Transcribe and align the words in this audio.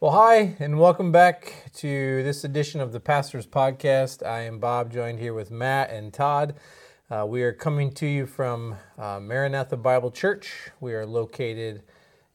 Well, 0.00 0.12
hi, 0.12 0.54
and 0.60 0.78
welcome 0.78 1.10
back 1.10 1.72
to 1.78 2.22
this 2.22 2.44
edition 2.44 2.80
of 2.80 2.92
the 2.92 3.00
Pastor's 3.00 3.48
Podcast. 3.48 4.24
I 4.24 4.42
am 4.42 4.60
Bob, 4.60 4.92
joined 4.92 5.18
here 5.18 5.34
with 5.34 5.50
Matt 5.50 5.90
and 5.90 6.14
Todd. 6.14 6.54
Uh, 7.10 7.26
we 7.26 7.42
are 7.42 7.52
coming 7.52 7.90
to 7.94 8.06
you 8.06 8.24
from 8.24 8.76
uh, 8.96 9.18
Maranatha 9.18 9.76
Bible 9.76 10.12
Church. 10.12 10.70
We 10.78 10.94
are 10.94 11.04
located 11.04 11.82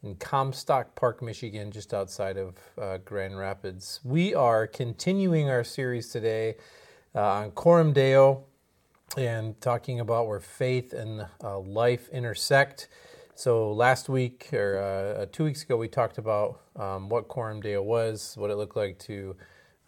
in 0.04 0.16
Comstock 0.16 0.94
Park, 0.96 1.22
Michigan, 1.22 1.72
just 1.72 1.94
outside 1.94 2.36
of 2.36 2.58
uh, 2.78 2.98
Grand 2.98 3.38
Rapids. 3.38 4.02
We 4.04 4.36
are 4.36 4.68
continuing 4.68 5.50
our 5.50 5.64
series 5.64 6.10
today 6.10 6.56
uh, 7.16 7.22
on 7.22 7.52
Coram 7.52 7.94
Deo 7.94 8.44
and 9.16 9.62
talking 9.62 10.02
about 10.02 10.28
where 10.28 10.42
faith 10.42 10.92
and 10.92 11.28
uh, 11.42 11.60
life 11.60 12.10
intersect. 12.10 12.90
So 13.36 13.74
last 13.74 14.10
week 14.10 14.54
or 14.54 14.78
uh, 14.78 15.26
two 15.32 15.44
weeks 15.44 15.64
ago, 15.64 15.76
we 15.76 15.88
talked 15.88 16.20
about 16.20 16.62
um, 16.76 17.10
what 17.10 17.28
Coram 17.28 17.62
Deo 17.62 17.82
was, 17.82 18.36
what 18.38 18.52
it 18.52 18.58
looked 18.58 18.76
like 18.76 19.00
to 19.00 19.36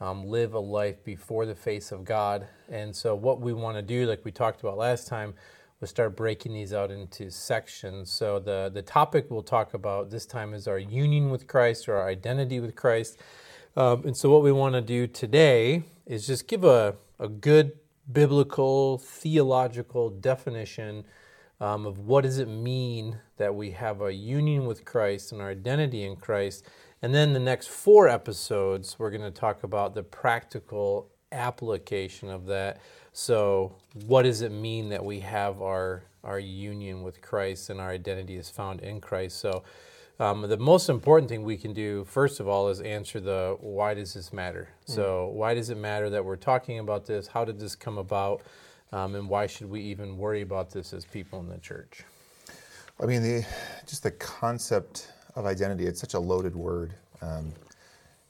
um, 0.02 0.26
live 0.26 0.56
a 0.56 0.60
life 0.60 1.04
before 1.04 1.46
the 1.46 1.54
face 1.54 1.92
of 1.92 2.04
God. 2.04 2.48
And 2.70 2.96
so, 2.96 3.14
what 3.14 3.42
we 3.42 3.54
want 3.54 3.78
to 3.78 3.84
do, 3.84 4.08
like 4.08 4.26
we 4.26 4.32
talked 4.32 4.62
about 4.62 4.78
last 4.78 5.08
time, 5.08 5.36
was 5.80 5.92
start 5.92 6.18
breaking 6.18 6.54
these 6.54 6.74
out 6.74 6.90
into 6.90 7.30
sections. 7.30 8.10
So, 8.10 8.40
the, 8.40 8.72
the 8.74 8.82
topic 8.82 9.28
we'll 9.30 9.44
talk 9.44 9.76
about 9.76 10.10
this 10.10 10.26
time 10.26 10.56
is 10.56 10.68
our 10.68 10.80
union 10.80 11.30
with 11.30 11.46
Christ 11.46 11.88
or 11.88 11.98
our 11.98 12.10
identity 12.10 12.60
with 12.60 12.76
Christ. 12.76 13.20
Um, 13.78 14.06
and 14.06 14.18
so, 14.18 14.32
what 14.32 14.42
we 14.42 14.52
want 14.52 14.74
to 14.74 14.82
do 14.82 15.06
today 15.06 15.84
is 16.08 16.26
just 16.26 16.48
give 16.48 16.64
a, 16.64 16.96
a 17.20 17.28
good 17.28 17.74
biblical, 18.12 18.98
theological 18.98 20.10
definition 20.10 21.06
um, 21.60 21.86
of 21.86 22.00
what 22.00 22.24
does 22.24 22.40
it 22.40 22.48
mean 22.48 23.20
that 23.38 23.56
we 23.56 23.72
have 23.72 24.02
a 24.02 24.14
union 24.14 24.66
with 24.66 24.86
Christ 24.86 25.32
and 25.32 25.42
our 25.42 25.50
identity 25.50 26.04
in 26.04 26.16
Christ. 26.16 26.66
And 27.02 27.14
then 27.14 27.34
the 27.34 27.40
next 27.40 27.70
four 27.70 28.08
episodes, 28.08 28.98
we're 28.98 29.12
going 29.12 29.22
to 29.22 29.32
talk 29.32 29.64
about 29.64 29.94
the 29.94 30.04
practical 30.04 31.10
application 31.32 32.30
of 32.30 32.46
that. 32.48 32.80
So, 33.12 33.76
what 34.06 34.24
does 34.24 34.42
it 34.42 34.52
mean 34.52 34.90
that 34.90 35.04
we 35.04 35.20
have 35.22 35.62
our 35.62 36.04
our 36.24 36.40
union 36.40 37.04
with 37.04 37.22
Christ 37.22 37.70
and 37.70 37.80
our 37.80 37.92
identity 37.92 38.36
is 38.36 38.50
found 38.50 38.82
in 38.82 39.00
Christ? 39.00 39.38
So, 39.38 39.64
um, 40.20 40.42
the 40.44 40.58
most 40.58 40.90
important 40.90 41.30
thing 41.30 41.44
we 41.44 41.58
can 41.58 41.74
do, 41.74 42.06
first 42.06 42.40
of 42.40 42.48
all, 42.48 42.70
is 42.70 42.82
answer 42.82 43.20
the 43.20 43.58
why 43.60 43.94
does 43.94 44.14
this 44.14 44.34
matter? 44.34 44.70
Mm. 44.88 44.96
So, 44.96 45.28
why 45.28 45.54
does 45.54 45.70
it 45.70 45.78
matter 45.78 46.10
that 46.10 46.26
we're 46.26 46.36
talking 46.36 46.80
about 46.80 47.06
this? 47.06 47.28
How 47.28 47.46
did 47.46 47.60
this 47.60 47.76
come 47.76 47.98
about? 47.98 48.42
Um, 48.96 49.14
and 49.16 49.28
why 49.28 49.46
should 49.46 49.70
we 49.70 49.82
even 49.82 50.18
worry 50.18 50.42
about 50.42 50.72
this 50.72 50.94
as 50.94 51.04
people 51.04 51.42
in 51.42 51.50
the 51.50 51.58
church? 51.58 52.06
I 53.02 53.06
mean, 53.06 53.22
the, 53.22 53.46
just 53.86 54.04
the 54.04 54.12
concept 54.12 55.12
of 55.36 55.46
identity, 55.46 55.86
it's 55.86 56.00
such 56.00 56.14
a 56.14 56.20
loaded 56.20 56.56
word. 56.56 56.94
Um, 57.22 57.52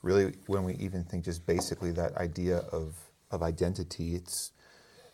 really, 0.02 0.34
when 0.48 0.64
we 0.64 0.74
even 0.78 1.04
think 1.04 1.24
just 1.24 1.46
basically 1.46 1.92
that 1.92 2.18
idea 2.18 2.58
of, 2.72 2.96
of 3.30 3.44
identity, 3.44 4.16
it's 4.16 4.54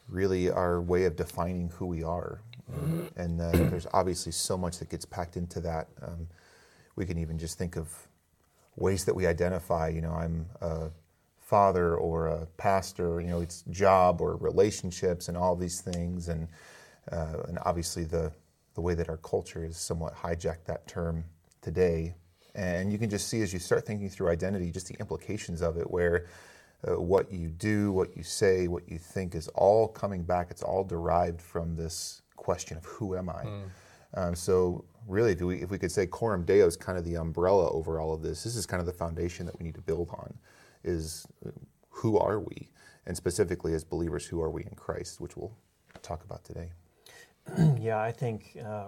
really 0.07 0.49
our 0.49 0.79
way 0.79 1.03
of 1.03 1.17
defining 1.17 1.67
who 1.67 1.85
we 1.85 2.01
are. 2.01 2.39
And 3.17 3.41
uh, 3.41 3.51
there's 3.51 3.87
obviously 3.93 4.31
so 4.31 4.57
much 4.57 4.79
that 4.79 4.89
gets 4.89 5.03
packed 5.03 5.35
into 5.35 5.59
that. 5.59 5.89
Um, 6.01 6.29
we 6.95 7.05
can 7.05 7.17
even 7.17 7.37
just 7.37 7.57
think 7.57 7.75
of 7.75 7.93
ways 8.77 9.03
that 9.03 9.13
we 9.13 9.27
identify. 9.27 9.89
You 9.89 9.99
know, 9.99 10.13
I'm 10.13 10.45
a 10.61 10.91
father 11.51 11.95
or 11.95 12.27
a 12.27 12.45
pastor. 12.55 13.19
You 13.19 13.27
know, 13.27 13.41
it's 13.41 13.63
job 13.69 14.21
or 14.21 14.37
relationships 14.37 15.27
and 15.27 15.35
all 15.35 15.55
these 15.55 15.81
things. 15.81 16.29
And 16.29 16.47
uh, 17.11 17.43
and 17.47 17.59
obviously 17.65 18.05
the 18.05 18.31
the 18.75 18.81
way 18.81 18.93
that 18.95 19.09
our 19.09 19.17
culture 19.17 19.63
has 19.65 19.77
somewhat 19.77 20.15
hijacked 20.15 20.65
that 20.65 20.87
term 20.87 21.25
today. 21.61 22.15
And 22.55 22.91
you 22.91 22.97
can 22.97 23.09
just 23.09 23.27
see 23.27 23.41
as 23.41 23.51
you 23.51 23.59
start 23.59 23.85
thinking 23.85 24.09
through 24.09 24.29
identity, 24.29 24.71
just 24.71 24.87
the 24.87 24.97
implications 24.99 25.61
of 25.61 25.77
it, 25.77 25.89
where 25.91 26.27
uh, 26.87 26.99
what 26.99 27.31
you 27.31 27.49
do, 27.49 27.91
what 27.91 28.15
you 28.15 28.23
say, 28.23 28.67
what 28.69 28.87
you 28.87 28.97
think 28.97 29.35
is 29.35 29.47
all 29.49 29.87
coming 29.89 30.23
back. 30.23 30.47
It's 30.51 30.63
all 30.63 30.85
derived 30.85 31.41
from 31.41 31.75
this 31.75 32.21
question 32.37 32.77
of 32.77 32.85
who 32.85 33.17
am 33.17 33.29
I? 33.29 33.43
Mm. 33.43 33.63
Um, 34.13 34.35
so 34.35 34.85
really, 35.07 35.33
if 35.33 35.41
we, 35.41 35.61
if 35.61 35.69
we 35.69 35.77
could 35.77 35.91
say 35.91 36.05
Coram 36.07 36.43
Deo 36.43 36.65
is 36.65 36.77
kind 36.77 36.97
of 36.97 37.05
the 37.05 37.15
umbrella 37.15 37.69
over 37.71 37.99
all 37.99 38.13
of 38.13 38.21
this, 38.21 38.43
this 38.43 38.55
is 38.55 38.65
kind 38.65 38.79
of 38.79 38.87
the 38.87 38.93
foundation 38.93 39.45
that 39.45 39.57
we 39.59 39.65
need 39.65 39.75
to 39.75 39.81
build 39.81 40.09
on. 40.09 40.33
Is 40.83 41.27
uh, 41.45 41.51
who 41.89 42.17
are 42.17 42.39
we, 42.39 42.69
and 43.05 43.15
specifically 43.15 43.73
as 43.73 43.83
believers, 43.83 44.25
who 44.25 44.41
are 44.41 44.49
we 44.49 44.63
in 44.63 44.75
Christ, 44.75 45.21
which 45.21 45.37
we'll 45.37 45.55
talk 46.01 46.23
about 46.23 46.43
today. 46.43 46.71
yeah, 47.79 47.99
I 47.99 48.11
think 48.11 48.57
uh, 48.63 48.87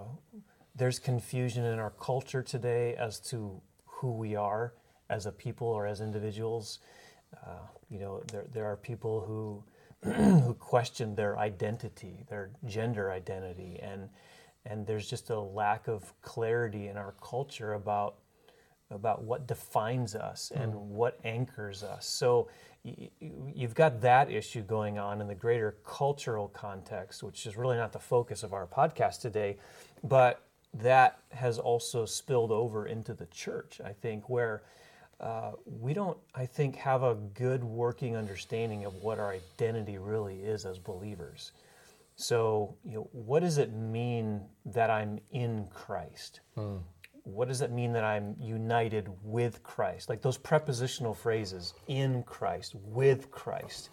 there's 0.74 0.98
confusion 0.98 1.64
in 1.64 1.78
our 1.78 1.90
culture 1.90 2.42
today 2.42 2.94
as 2.96 3.20
to 3.20 3.60
who 3.84 4.12
we 4.12 4.34
are 4.34 4.74
as 5.10 5.26
a 5.26 5.32
people 5.32 5.68
or 5.68 5.86
as 5.86 6.00
individuals. 6.00 6.80
Uh, 7.34 7.58
you 7.88 7.98
know, 7.98 8.22
there, 8.32 8.46
there 8.52 8.64
are 8.64 8.76
people 8.76 9.20
who 9.20 9.62
who 10.42 10.54
question 10.54 11.14
their 11.14 11.38
identity, 11.38 12.24
their 12.28 12.50
gender 12.66 13.10
identity, 13.10 13.78
and 13.82 14.08
and 14.66 14.86
there's 14.86 15.08
just 15.08 15.30
a 15.30 15.38
lack 15.38 15.88
of 15.88 16.12
clarity 16.22 16.88
in 16.88 16.96
our 16.96 17.14
culture 17.22 17.74
about 17.74 18.16
about 18.94 19.22
what 19.22 19.46
defines 19.46 20.14
us 20.14 20.52
and 20.54 20.72
mm. 20.72 20.78
what 20.78 21.18
anchors 21.24 21.82
us. 21.82 22.06
So 22.06 22.48
you've 22.84 23.74
got 23.74 24.00
that 24.02 24.30
issue 24.30 24.62
going 24.62 24.98
on 24.98 25.20
in 25.20 25.26
the 25.26 25.34
greater 25.34 25.76
cultural 25.84 26.48
context, 26.48 27.22
which 27.22 27.46
is 27.46 27.56
really 27.56 27.76
not 27.76 27.92
the 27.92 27.98
focus 27.98 28.42
of 28.42 28.52
our 28.52 28.66
podcast 28.66 29.20
today, 29.20 29.56
but 30.02 30.42
that 30.74 31.20
has 31.30 31.58
also 31.58 32.04
spilled 32.04 32.50
over 32.50 32.86
into 32.86 33.14
the 33.14 33.26
church, 33.26 33.80
I 33.84 33.92
think, 33.92 34.28
where 34.28 34.62
uh, 35.20 35.52
we 35.64 35.94
don't, 35.94 36.18
I 36.34 36.44
think, 36.44 36.76
have 36.76 37.02
a 37.02 37.14
good 37.14 37.64
working 37.64 38.16
understanding 38.16 38.84
of 38.84 38.94
what 38.96 39.18
our 39.18 39.32
identity 39.32 39.96
really 39.96 40.40
is 40.40 40.66
as 40.66 40.78
believers. 40.78 41.52
So, 42.16 42.76
you 42.84 42.94
know, 42.96 43.08
what 43.12 43.40
does 43.40 43.58
it 43.58 43.72
mean 43.72 44.42
that 44.66 44.90
I'm 44.90 45.20
in 45.30 45.68
Christ? 45.72 46.40
Hmm 46.54 46.78
what 47.24 47.48
does 47.48 47.62
it 47.62 47.72
mean 47.72 47.92
that 47.94 48.04
I'm 48.04 48.36
united 48.38 49.08
with 49.22 49.62
Christ? 49.62 50.08
Like 50.08 50.20
those 50.20 50.36
prepositional 50.36 51.14
phrases, 51.14 51.72
in 51.88 52.22
Christ, 52.22 52.74
with 52.74 53.30
Christ. 53.30 53.88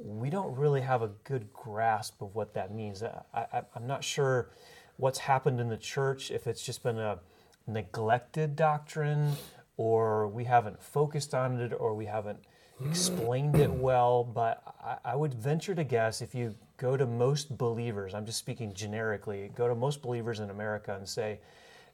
We 0.00 0.30
don't 0.30 0.56
really 0.56 0.80
have 0.80 1.02
a 1.02 1.08
good 1.24 1.52
grasp 1.52 2.22
of 2.22 2.34
what 2.34 2.54
that 2.54 2.72
means. 2.72 3.02
I, 3.02 3.62
am 3.76 3.86
not 3.86 4.02
sure 4.02 4.50
what's 4.96 5.18
happened 5.18 5.60
in 5.60 5.68
the 5.68 5.76
church, 5.76 6.30
if 6.30 6.46
it's 6.46 6.64
just 6.64 6.82
been 6.84 6.98
a 6.98 7.18
neglected 7.66 8.54
doctrine, 8.54 9.32
or 9.76 10.28
we 10.28 10.44
haven't 10.44 10.80
focused 10.80 11.34
on 11.34 11.60
it, 11.60 11.72
or 11.76 11.94
we 11.94 12.06
haven't 12.06 12.38
explained 12.86 13.56
it 13.56 13.70
well. 13.70 14.22
But 14.22 14.62
I, 14.84 15.12
I 15.12 15.16
would 15.16 15.34
venture 15.34 15.74
to 15.74 15.84
guess 15.84 16.22
if 16.22 16.32
you 16.32 16.54
go 16.76 16.96
to 16.96 17.06
most 17.06 17.56
believers, 17.58 18.14
I'm 18.14 18.26
just 18.26 18.38
speaking 18.38 18.72
generically, 18.72 19.50
go 19.56 19.66
to 19.66 19.74
most 19.74 20.00
believers 20.00 20.38
in 20.38 20.50
America 20.50 20.94
and 20.94 21.08
say, 21.08 21.40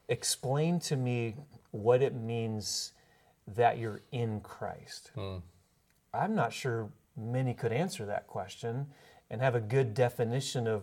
explain 0.08 0.80
to 0.80 0.96
me 0.96 1.34
what 1.70 2.02
it 2.02 2.14
means 2.14 2.92
that 3.46 3.78
you're 3.78 4.00
in 4.12 4.40
Christ. 4.40 5.10
Hmm. 5.14 5.36
I'm 6.12 6.34
not 6.34 6.52
sure 6.52 6.90
many 7.16 7.54
could 7.54 7.72
answer 7.72 8.06
that 8.06 8.26
question 8.26 8.86
and 9.30 9.40
have 9.40 9.54
a 9.54 9.60
good 9.60 9.94
definition 9.94 10.66
of 10.66 10.82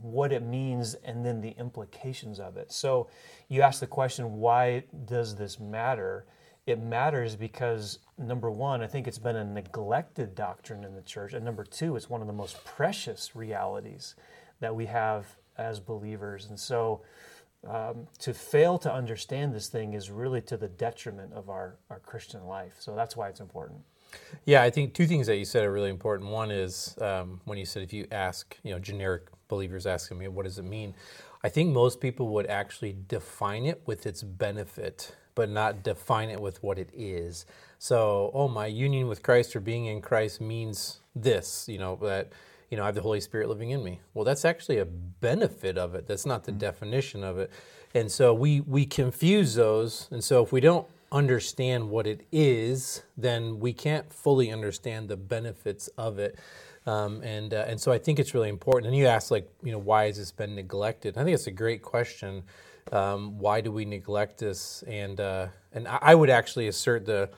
what 0.00 0.32
it 0.32 0.42
means 0.42 0.94
and 0.94 1.24
then 1.24 1.40
the 1.40 1.54
implications 1.58 2.40
of 2.40 2.56
it. 2.56 2.72
So 2.72 3.08
you 3.48 3.62
ask 3.62 3.80
the 3.80 3.86
question, 3.86 4.38
why 4.38 4.84
does 5.04 5.34
this 5.34 5.58
matter? 5.58 6.26
It 6.66 6.80
matters 6.80 7.36
because 7.36 7.98
number 8.16 8.50
one, 8.50 8.82
I 8.82 8.86
think 8.86 9.06
it's 9.06 9.18
been 9.18 9.36
a 9.36 9.44
neglected 9.44 10.34
doctrine 10.34 10.84
in 10.84 10.94
the 10.94 11.02
church. 11.02 11.34
And 11.34 11.44
number 11.44 11.64
two, 11.64 11.96
it's 11.96 12.08
one 12.08 12.20
of 12.20 12.26
the 12.26 12.32
most 12.32 12.64
precious 12.64 13.34
realities 13.34 14.14
that 14.60 14.74
we 14.74 14.86
have 14.86 15.26
as 15.58 15.80
believers. 15.80 16.46
And 16.48 16.58
so 16.58 17.02
um, 17.68 18.06
to 18.18 18.34
fail 18.34 18.78
to 18.78 18.92
understand 18.92 19.54
this 19.54 19.68
thing 19.68 19.94
is 19.94 20.10
really 20.10 20.40
to 20.42 20.56
the 20.56 20.68
detriment 20.68 21.32
of 21.32 21.48
our, 21.48 21.76
our 21.90 22.00
Christian 22.00 22.44
life. 22.46 22.74
So 22.78 22.94
that's 22.94 23.16
why 23.16 23.28
it's 23.28 23.40
important. 23.40 23.80
Yeah, 24.44 24.62
I 24.62 24.70
think 24.70 24.94
two 24.94 25.06
things 25.06 25.26
that 25.26 25.36
you 25.36 25.44
said 25.44 25.64
are 25.64 25.72
really 25.72 25.90
important. 25.90 26.30
One 26.30 26.50
is 26.50 26.96
um, 27.00 27.40
when 27.44 27.58
you 27.58 27.64
said 27.64 27.82
if 27.82 27.92
you 27.92 28.06
ask, 28.10 28.56
you 28.62 28.72
know, 28.72 28.78
generic 28.78 29.22
believers 29.48 29.86
asking 29.86 30.18
me, 30.18 30.28
what 30.28 30.44
does 30.44 30.58
it 30.58 30.64
mean? 30.64 30.94
I 31.44 31.48
think 31.48 31.72
most 31.72 32.00
people 32.00 32.28
would 32.28 32.46
actually 32.46 32.96
define 33.08 33.64
it 33.64 33.82
with 33.86 34.06
its 34.06 34.22
benefit, 34.22 35.16
but 35.34 35.48
not 35.48 35.82
define 35.82 36.30
it 36.30 36.40
with 36.40 36.62
what 36.62 36.78
it 36.78 36.90
is. 36.92 37.46
So, 37.78 38.30
oh, 38.34 38.48
my 38.48 38.66
union 38.66 39.08
with 39.08 39.22
Christ 39.22 39.56
or 39.56 39.60
being 39.60 39.86
in 39.86 40.00
Christ 40.02 40.40
means 40.40 41.00
this, 41.16 41.66
you 41.68 41.78
know, 41.78 41.96
that 42.02 42.32
you 42.72 42.78
know, 42.78 42.84
I 42.84 42.86
have 42.86 42.94
the 42.94 43.02
Holy 43.02 43.20
Spirit 43.20 43.50
living 43.50 43.68
in 43.68 43.84
me. 43.84 44.00
Well, 44.14 44.24
that's 44.24 44.46
actually 44.46 44.78
a 44.78 44.86
benefit 44.86 45.76
of 45.76 45.94
it. 45.94 46.06
That's 46.06 46.24
not 46.24 46.44
the 46.44 46.52
mm-hmm. 46.52 46.60
definition 46.60 47.22
of 47.22 47.38
it. 47.38 47.50
And 47.94 48.10
so 48.10 48.32
we 48.32 48.62
we 48.62 48.86
confuse 48.86 49.54
those. 49.54 50.08
And 50.10 50.24
so 50.24 50.42
if 50.42 50.52
we 50.52 50.60
don't 50.62 50.86
understand 51.12 51.90
what 51.90 52.06
it 52.06 52.26
is, 52.32 53.02
then 53.14 53.60
we 53.60 53.74
can't 53.74 54.10
fully 54.10 54.50
understand 54.50 55.10
the 55.10 55.18
benefits 55.18 55.88
of 55.98 56.18
it. 56.18 56.38
Um, 56.86 57.20
and 57.22 57.52
uh, 57.52 57.66
and 57.68 57.78
so 57.78 57.92
I 57.92 57.98
think 57.98 58.18
it's 58.18 58.32
really 58.32 58.48
important. 58.48 58.86
And 58.86 58.96
you 58.96 59.06
asked 59.06 59.30
like, 59.30 59.52
you 59.62 59.70
know, 59.70 59.78
why 59.78 60.06
has 60.06 60.16
this 60.16 60.32
been 60.32 60.54
neglected? 60.54 61.18
I 61.18 61.24
think 61.24 61.34
it's 61.34 61.48
a 61.48 61.50
great 61.50 61.82
question. 61.82 62.42
Um, 62.90 63.38
why 63.38 63.60
do 63.60 63.70
we 63.70 63.84
neglect 63.84 64.38
this? 64.38 64.82
And 64.88 65.20
uh, 65.20 65.48
and 65.74 65.86
I, 65.86 65.98
I 66.00 66.14
would 66.14 66.30
actually 66.30 66.68
assert 66.68 67.04
the 67.04 67.28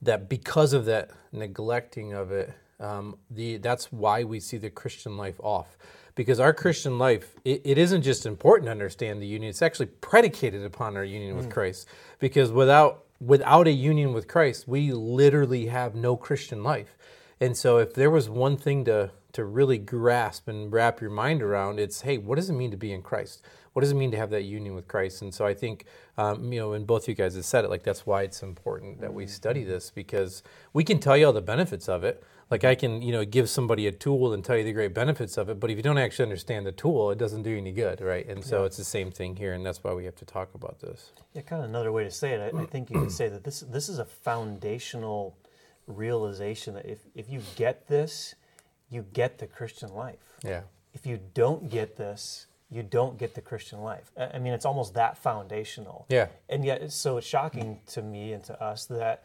that 0.00 0.30
because 0.30 0.72
of 0.72 0.86
that 0.86 1.10
neglecting 1.30 2.14
of 2.14 2.32
it, 2.32 2.54
um, 2.80 3.16
the 3.30 3.56
that's 3.58 3.92
why 3.92 4.24
we 4.24 4.40
see 4.40 4.56
the 4.56 4.70
Christian 4.70 5.16
life 5.16 5.40
off. 5.40 5.76
Because 6.14 6.40
our 6.40 6.52
Christian 6.52 6.98
life, 6.98 7.36
it, 7.44 7.62
it 7.64 7.78
isn't 7.78 8.02
just 8.02 8.26
important 8.26 8.66
to 8.66 8.72
understand 8.72 9.22
the 9.22 9.26
union; 9.26 9.50
it's 9.50 9.62
actually 9.62 9.86
predicated 9.86 10.64
upon 10.64 10.96
our 10.96 11.04
union 11.04 11.36
with 11.36 11.50
Christ. 11.50 11.86
Because 12.18 12.50
without 12.50 13.04
without 13.20 13.66
a 13.66 13.72
union 13.72 14.12
with 14.12 14.28
Christ, 14.28 14.68
we 14.68 14.92
literally 14.92 15.66
have 15.66 15.94
no 15.94 16.16
Christian 16.16 16.62
life. 16.62 16.96
And 17.40 17.56
so, 17.56 17.78
if 17.78 17.94
there 17.94 18.10
was 18.10 18.28
one 18.28 18.56
thing 18.56 18.84
to 18.86 19.10
to 19.32 19.44
really 19.44 19.78
grasp 19.78 20.48
and 20.48 20.72
wrap 20.72 21.00
your 21.00 21.10
mind 21.10 21.42
around, 21.42 21.78
it's 21.78 22.00
hey, 22.00 22.18
what 22.18 22.36
does 22.36 22.50
it 22.50 22.54
mean 22.54 22.70
to 22.70 22.76
be 22.76 22.92
in 22.92 23.02
Christ? 23.02 23.42
What 23.72 23.82
does 23.82 23.92
it 23.92 23.96
mean 23.96 24.10
to 24.10 24.16
have 24.16 24.30
that 24.30 24.42
union 24.42 24.74
with 24.74 24.88
Christ? 24.88 25.22
And 25.22 25.32
so, 25.32 25.46
I 25.46 25.54
think 25.54 25.84
um, 26.16 26.52
you 26.52 26.58
know, 26.58 26.72
and 26.72 26.86
both 26.86 27.06
you 27.06 27.14
guys 27.14 27.36
have 27.36 27.44
said 27.44 27.64
it, 27.64 27.70
like 27.70 27.84
that's 27.84 28.04
why 28.04 28.22
it's 28.22 28.42
important 28.42 29.00
that 29.00 29.14
we 29.14 29.26
study 29.26 29.62
this 29.62 29.90
because 29.90 30.42
we 30.72 30.82
can 30.82 30.98
tell 30.98 31.16
you 31.16 31.26
all 31.26 31.32
the 31.32 31.40
benefits 31.40 31.88
of 31.88 32.02
it. 32.02 32.24
Like 32.50 32.64
I 32.64 32.74
can, 32.74 33.02
you 33.02 33.12
know, 33.12 33.24
give 33.24 33.50
somebody 33.50 33.86
a 33.86 33.92
tool 33.92 34.32
and 34.32 34.42
tell 34.42 34.56
you 34.56 34.64
the 34.64 34.72
great 34.72 34.94
benefits 34.94 35.36
of 35.36 35.50
it, 35.50 35.60
but 35.60 35.70
if 35.70 35.76
you 35.76 35.82
don't 35.82 35.98
actually 35.98 36.24
understand 36.24 36.66
the 36.66 36.72
tool, 36.72 37.10
it 37.10 37.18
doesn't 37.18 37.42
do 37.42 37.50
you 37.50 37.58
any 37.58 37.72
good, 37.72 38.00
right? 38.00 38.26
And 38.26 38.42
so 38.42 38.64
it's 38.64 38.78
the 38.78 38.84
same 38.84 39.10
thing 39.10 39.36
here, 39.36 39.52
and 39.52 39.66
that's 39.66 39.84
why 39.84 39.92
we 39.92 40.06
have 40.06 40.16
to 40.16 40.24
talk 40.24 40.54
about 40.54 40.80
this. 40.80 41.12
Yeah, 41.34 41.42
kind 41.42 41.62
of 41.62 41.68
another 41.68 41.92
way 41.92 42.04
to 42.04 42.10
say 42.10 42.32
it. 42.32 42.54
I, 42.54 42.58
I 42.58 42.64
think 42.64 42.90
you 42.90 43.00
could 43.00 43.12
say 43.12 43.28
that 43.28 43.44
this 43.44 43.60
this 43.60 43.88
is 43.90 43.98
a 43.98 44.04
foundational 44.04 45.36
realization 45.86 46.74
that 46.74 46.86
if 46.86 47.00
if 47.14 47.28
you 47.28 47.42
get 47.56 47.86
this, 47.86 48.34
you 48.90 49.04
get 49.12 49.38
the 49.38 49.46
Christian 49.46 49.94
life. 49.94 50.38
Yeah. 50.42 50.62
If 50.94 51.06
you 51.06 51.20
don't 51.34 51.70
get 51.70 51.96
this, 51.96 52.46
you 52.70 52.82
don't 52.82 53.18
get 53.18 53.34
the 53.34 53.40
Christian 53.40 53.82
life. 53.82 54.10
I 54.16 54.38
mean, 54.38 54.52
it's 54.52 54.64
almost 54.64 54.94
that 54.94 55.18
foundational. 55.18 56.06
Yeah. 56.08 56.28
And 56.48 56.64
yet, 56.64 56.82
it's 56.82 56.94
so 56.94 57.20
shocking 57.20 57.80
to 57.88 58.02
me 58.02 58.32
and 58.32 58.44
to 58.44 58.62
us 58.62 58.86
that 58.86 59.22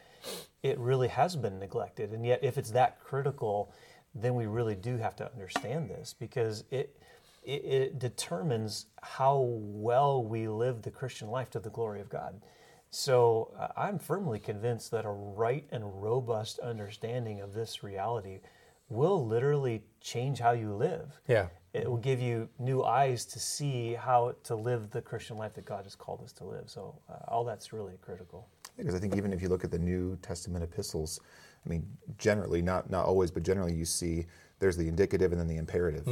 it 0.62 0.78
really 0.78 1.08
has 1.08 1.36
been 1.36 1.58
neglected. 1.58 2.12
And 2.12 2.24
yet, 2.24 2.40
if 2.42 2.58
it's 2.58 2.70
that 2.70 3.00
critical, 3.00 3.72
then 4.14 4.34
we 4.34 4.46
really 4.46 4.74
do 4.74 4.96
have 4.96 5.16
to 5.16 5.30
understand 5.30 5.90
this 5.90 6.14
because 6.18 6.64
it 6.70 6.96
it, 7.42 7.64
it 7.64 7.98
determines 7.98 8.86
how 9.02 9.38
well 9.38 10.24
we 10.24 10.48
live 10.48 10.80
the 10.82 10.90
Christian 10.90 11.28
life 11.28 11.50
to 11.50 11.60
the 11.60 11.68
glory 11.70 12.00
of 12.00 12.08
God. 12.08 12.40
So 12.88 13.52
uh, 13.58 13.68
I'm 13.76 13.98
firmly 13.98 14.38
convinced 14.38 14.90
that 14.92 15.04
a 15.04 15.10
right 15.10 15.66
and 15.70 16.02
robust 16.02 16.58
understanding 16.60 17.40
of 17.40 17.52
this 17.52 17.82
reality 17.82 18.40
will 18.88 19.26
literally 19.26 19.82
change 20.00 20.38
how 20.38 20.52
you 20.52 20.72
live 20.74 21.20
Yeah. 21.26 21.48
it 21.72 21.90
will 21.90 21.96
give 21.98 22.20
you 22.20 22.48
new 22.58 22.82
eyes 22.84 23.24
to 23.26 23.38
see 23.40 23.94
how 23.94 24.36
to 24.44 24.54
live 24.54 24.90
the 24.90 25.02
Christian 25.02 25.36
life 25.36 25.54
that 25.54 25.64
God 25.64 25.84
has 25.84 25.94
called 25.96 26.22
us 26.22 26.32
to 26.34 26.44
live. 26.44 26.70
So, 26.70 26.94
uh, 27.08 27.14
all 27.28 27.44
that's 27.44 27.72
really 27.72 27.94
critical. 28.00 28.48
Because 28.76 28.94
I 28.94 28.98
think 28.98 29.16
even 29.16 29.32
if 29.32 29.40
you 29.42 29.48
look 29.48 29.64
at 29.64 29.70
the 29.70 29.78
New 29.78 30.16
Testament 30.22 30.64
epistles, 30.64 31.20
I 31.64 31.68
mean, 31.68 31.86
generally, 32.18 32.60
not 32.62 32.90
not 32.90 33.06
always, 33.06 33.30
but 33.30 33.42
generally, 33.42 33.74
you 33.74 33.84
see 33.84 34.26
there's 34.60 34.76
the 34.76 34.88
indicative 34.88 35.32
and 35.32 35.40
then 35.40 35.48
the 35.48 35.56
imperative, 35.56 36.06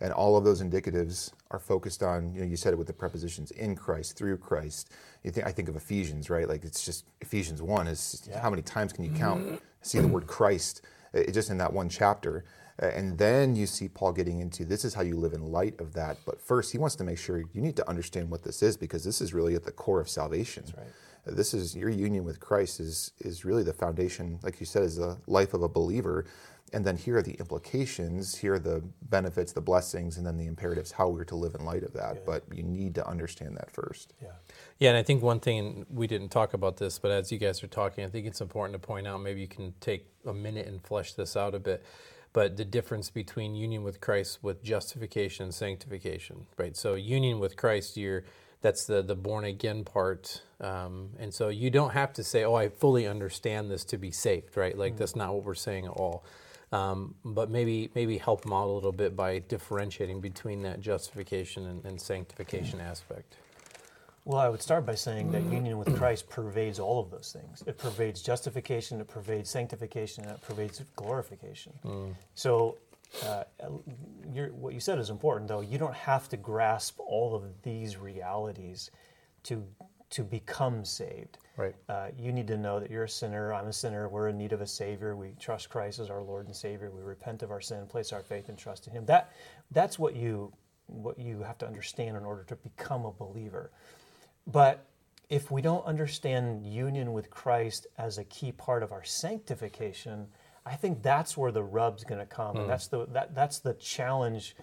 and 0.00 0.12
all 0.12 0.36
of 0.36 0.44
those 0.44 0.62
indicatives 0.62 1.32
are 1.50 1.58
focused 1.58 2.02
on. 2.02 2.32
You 2.34 2.40
know, 2.40 2.46
you 2.46 2.56
said 2.56 2.72
it 2.72 2.76
with 2.76 2.86
the 2.86 2.92
prepositions 2.92 3.50
in 3.52 3.76
Christ, 3.76 4.16
through 4.16 4.38
Christ. 4.38 4.90
You 5.24 5.30
think 5.30 5.46
I 5.46 5.52
think 5.52 5.68
of 5.68 5.76
Ephesians, 5.76 6.30
right? 6.30 6.48
Like 6.48 6.64
it's 6.64 6.84
just 6.84 7.04
Ephesians 7.20 7.62
one 7.62 7.86
is 7.88 8.28
how 8.42 8.50
many 8.50 8.62
times 8.62 8.92
can 8.92 9.04
you 9.04 9.10
count 9.12 9.60
see 9.82 9.98
the 9.98 10.08
word 10.08 10.26
Christ 10.26 10.82
uh, 11.14 11.22
just 11.30 11.50
in 11.50 11.58
that 11.58 11.72
one 11.72 11.88
chapter. 11.88 12.44
And 12.78 13.18
then 13.18 13.56
you 13.56 13.66
see 13.66 13.88
Paul 13.88 14.12
getting 14.12 14.40
into 14.40 14.64
this 14.64 14.86
is 14.86 14.94
how 14.94 15.02
you 15.02 15.14
live 15.14 15.34
in 15.34 15.52
light 15.52 15.78
of 15.80 15.92
that. 15.94 16.16
But 16.24 16.40
first, 16.40 16.72
he 16.72 16.78
wants 16.78 16.96
to 16.96 17.04
make 17.04 17.18
sure 17.18 17.38
you 17.38 17.60
need 17.60 17.76
to 17.76 17.86
understand 17.86 18.30
what 18.30 18.42
this 18.42 18.62
is 18.62 18.76
because 18.78 19.04
this 19.04 19.20
is 19.20 19.34
really 19.34 19.54
at 19.54 19.64
the 19.64 19.72
core 19.72 20.00
of 20.00 20.08
salvation. 20.08 20.64
right. 20.76 20.86
This 21.26 21.54
is 21.54 21.76
your 21.76 21.90
union 21.90 22.24
with 22.24 22.40
Christ 22.40 22.80
is 22.80 23.12
is 23.20 23.44
really 23.44 23.62
the 23.62 23.72
foundation, 23.72 24.38
like 24.42 24.60
you 24.60 24.66
said, 24.66 24.82
is 24.82 24.96
the 24.96 25.18
life 25.26 25.54
of 25.54 25.62
a 25.62 25.68
believer. 25.68 26.26
And 26.72 26.84
then 26.84 26.96
here 26.96 27.16
are 27.16 27.22
the 27.22 27.34
implications, 27.34 28.36
here 28.36 28.54
are 28.54 28.58
the 28.60 28.82
benefits, 29.02 29.52
the 29.52 29.60
blessings, 29.60 30.18
and 30.18 30.26
then 30.26 30.36
the 30.36 30.46
imperatives, 30.46 30.92
how 30.92 31.08
we're 31.08 31.24
to 31.24 31.34
live 31.34 31.56
in 31.56 31.64
light 31.64 31.82
of 31.82 31.92
that. 31.94 32.24
But 32.24 32.44
you 32.52 32.62
need 32.62 32.94
to 32.94 33.06
understand 33.06 33.56
that 33.56 33.72
first. 33.72 34.14
Yeah. 34.22 34.28
Yeah, 34.78 34.90
and 34.90 34.98
I 34.98 35.02
think 35.02 35.20
one 35.20 35.40
thing 35.40 35.84
we 35.92 36.06
didn't 36.06 36.28
talk 36.28 36.54
about 36.54 36.76
this, 36.76 36.98
but 36.98 37.10
as 37.10 37.32
you 37.32 37.38
guys 37.38 37.64
are 37.64 37.68
talking, 37.68 38.04
I 38.04 38.08
think 38.08 38.26
it's 38.26 38.40
important 38.40 38.80
to 38.80 38.86
point 38.86 39.08
out. 39.08 39.20
Maybe 39.20 39.40
you 39.40 39.48
can 39.48 39.74
take 39.80 40.06
a 40.24 40.32
minute 40.32 40.68
and 40.68 40.80
flesh 40.80 41.14
this 41.14 41.36
out 41.36 41.54
a 41.56 41.58
bit. 41.58 41.84
But 42.32 42.56
the 42.56 42.64
difference 42.64 43.10
between 43.10 43.56
union 43.56 43.82
with 43.82 44.00
Christ 44.00 44.38
with 44.40 44.62
justification 44.62 45.46
and 45.46 45.54
sanctification, 45.54 46.46
right? 46.56 46.76
So 46.76 46.94
union 46.94 47.40
with 47.40 47.56
Christ, 47.56 47.96
you're 47.96 48.22
that's 48.60 48.84
the 48.84 49.02
the 49.02 49.14
born 49.14 49.44
again 49.44 49.84
part, 49.84 50.42
um, 50.60 51.10
and 51.18 51.32
so 51.32 51.48
you 51.48 51.70
don't 51.70 51.92
have 51.92 52.12
to 52.14 52.24
say, 52.24 52.44
"Oh, 52.44 52.54
I 52.54 52.68
fully 52.68 53.06
understand 53.06 53.70
this 53.70 53.84
to 53.86 53.98
be 53.98 54.10
saved," 54.10 54.56
right? 54.56 54.76
Like 54.76 54.96
that's 54.96 55.16
not 55.16 55.34
what 55.34 55.44
we're 55.44 55.54
saying 55.54 55.86
at 55.86 55.92
all. 55.92 56.24
Um, 56.72 57.16
but 57.24 57.50
maybe 57.50 57.90
maybe 57.94 58.18
help 58.18 58.42
them 58.42 58.52
out 58.52 58.66
a 58.66 58.72
little 58.72 58.92
bit 58.92 59.16
by 59.16 59.40
differentiating 59.40 60.20
between 60.20 60.62
that 60.62 60.80
justification 60.80 61.66
and, 61.66 61.84
and 61.84 62.00
sanctification 62.00 62.80
aspect. 62.80 63.36
Well, 64.24 64.38
I 64.38 64.48
would 64.48 64.62
start 64.62 64.84
by 64.84 64.94
saying 64.94 65.32
that 65.32 65.42
union 65.44 65.78
with 65.78 65.96
Christ 65.96 66.28
pervades 66.28 66.78
all 66.78 67.00
of 67.00 67.10
those 67.10 67.32
things. 67.36 67.64
It 67.66 67.78
pervades 67.78 68.22
justification, 68.22 69.00
it 69.00 69.08
pervades 69.08 69.48
sanctification, 69.48 70.24
and 70.24 70.34
it 70.34 70.42
pervades 70.42 70.82
glorification. 70.94 71.72
So, 72.34 72.76
uh, 73.26 73.44
you're, 74.32 74.48
what 74.48 74.74
you 74.74 74.80
said 74.80 74.98
is 74.98 75.10
important, 75.10 75.48
though. 75.48 75.60
You 75.60 75.78
don't 75.78 75.94
have 75.94 76.28
to 76.30 76.36
grasp 76.36 76.98
all 77.00 77.34
of 77.34 77.44
these 77.62 77.96
realities 77.96 78.90
to 79.44 79.66
to 80.10 80.24
become 80.24 80.84
saved. 80.84 81.38
Right. 81.56 81.74
Uh, 81.88 82.08
you 82.18 82.32
need 82.32 82.48
to 82.48 82.56
know 82.56 82.80
that 82.80 82.90
you're 82.90 83.04
a 83.04 83.08
sinner. 83.08 83.54
I'm 83.54 83.66
a 83.66 83.72
sinner. 83.72 84.08
We're 84.08 84.28
in 84.28 84.38
need 84.38 84.52
of 84.52 84.60
a 84.60 84.66
Savior. 84.66 85.14
We 85.14 85.34
trust 85.38 85.68
Christ 85.68 86.00
as 86.00 86.10
our 86.10 86.22
Lord 86.22 86.46
and 86.46 86.56
Savior. 86.56 86.90
We 86.90 87.02
repent 87.02 87.42
of 87.42 87.50
our 87.50 87.60
sin, 87.60 87.86
place 87.86 88.12
our 88.12 88.22
faith 88.22 88.48
and 88.48 88.58
trust 88.58 88.86
in 88.86 88.92
Him. 88.92 89.04
That 89.06 89.32
that's 89.70 89.98
what 89.98 90.16
you 90.16 90.52
what 90.86 91.18
you 91.18 91.42
have 91.42 91.58
to 91.58 91.66
understand 91.66 92.16
in 92.16 92.24
order 92.24 92.44
to 92.44 92.56
become 92.56 93.04
a 93.04 93.12
believer. 93.12 93.70
But 94.46 94.86
if 95.28 95.50
we 95.50 95.62
don't 95.62 95.84
understand 95.86 96.66
union 96.66 97.12
with 97.12 97.30
Christ 97.30 97.86
as 97.96 98.18
a 98.18 98.24
key 98.24 98.50
part 98.50 98.82
of 98.82 98.90
our 98.90 99.04
sanctification, 99.04 100.26
I 100.66 100.76
think 100.76 101.02
that's 101.02 101.36
where 101.36 101.52
the 101.52 101.62
rub's 101.62 102.04
going 102.04 102.20
to 102.20 102.26
come, 102.26 102.56
and 102.56 102.64
hmm. 102.64 102.70
that's 102.70 102.86
the 102.86 103.06
that, 103.06 103.34
that's 103.34 103.58
the 103.58 103.74
challenge 103.74 104.54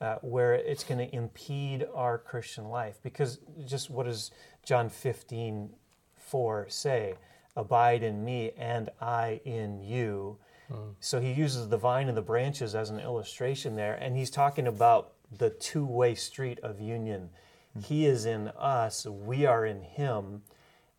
uh, 0.00 0.16
where 0.20 0.54
it's 0.54 0.84
going 0.84 0.98
to 0.98 1.14
impede 1.14 1.86
our 1.94 2.18
Christian 2.18 2.68
life. 2.68 2.98
Because 3.02 3.38
just 3.66 3.90
what 3.90 4.06
does 4.06 4.30
John 4.64 4.88
15, 4.88 5.70
4 6.18 6.66
say? 6.68 7.14
Abide 7.56 8.02
in 8.02 8.24
me, 8.24 8.52
and 8.58 8.90
I 9.00 9.40
in 9.44 9.80
you. 9.82 10.36
Hmm. 10.68 10.90
So 11.00 11.20
he 11.20 11.32
uses 11.32 11.68
the 11.68 11.78
vine 11.78 12.08
and 12.08 12.16
the 12.16 12.22
branches 12.22 12.74
as 12.74 12.90
an 12.90 13.00
illustration 13.00 13.76
there, 13.76 13.94
and 13.94 14.16
he's 14.16 14.30
talking 14.30 14.66
about 14.66 15.12
the 15.38 15.50
two 15.50 15.86
way 15.86 16.14
street 16.14 16.58
of 16.62 16.80
union. 16.80 17.30
Hmm. 17.72 17.80
He 17.80 18.06
is 18.06 18.26
in 18.26 18.48
us, 18.48 19.06
we 19.06 19.46
are 19.46 19.64
in 19.64 19.80
him. 19.80 20.42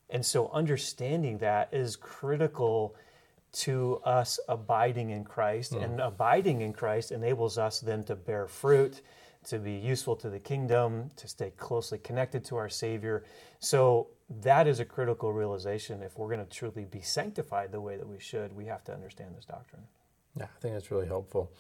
And 0.09 0.25
so 0.25 0.49
understanding 0.53 1.39
that 1.39 1.69
is 1.73 1.95
critical 1.97 2.95
to 3.57 4.01
us 4.05 4.39
abiding 4.47 5.09
in 5.09 5.23
Christ. 5.23 5.73
And 5.73 5.99
abiding 5.99 6.61
in 6.61 6.73
Christ 6.73 7.11
enables 7.11 7.57
us 7.57 7.79
then 7.79 8.03
to 8.05 8.15
bear 8.15 8.47
fruit, 8.47 9.01
to 9.47 9.59
be 9.59 9.73
useful 9.73 10.15
to 10.17 10.29
the 10.29 10.39
kingdom, 10.39 11.09
to 11.15 11.27
stay 11.27 11.51
closely 11.57 11.97
connected 11.97 12.43
to 12.45 12.57
our 12.57 12.69
Savior. 12.69 13.23
So 13.59 14.07
that 14.41 14.67
is 14.67 14.79
a 14.79 14.85
critical 14.85 15.33
realization. 15.33 16.03
If 16.03 16.17
we're 16.17 16.27
going 16.27 16.45
to 16.45 16.51
truly 16.51 16.85
be 16.85 17.01
sanctified 17.01 17.71
the 17.71 17.81
way 17.81 17.97
that 17.97 18.07
we 18.07 18.19
should, 18.19 18.55
we 18.55 18.65
have 18.65 18.83
to 18.85 18.93
understand 18.93 19.35
this 19.35 19.45
doctrine. 19.45 19.83
Yeah, 20.35 20.45
I 20.45 20.59
think 20.61 20.73
that's 20.73 20.91
really 20.91 21.07
helpful. 21.07 21.51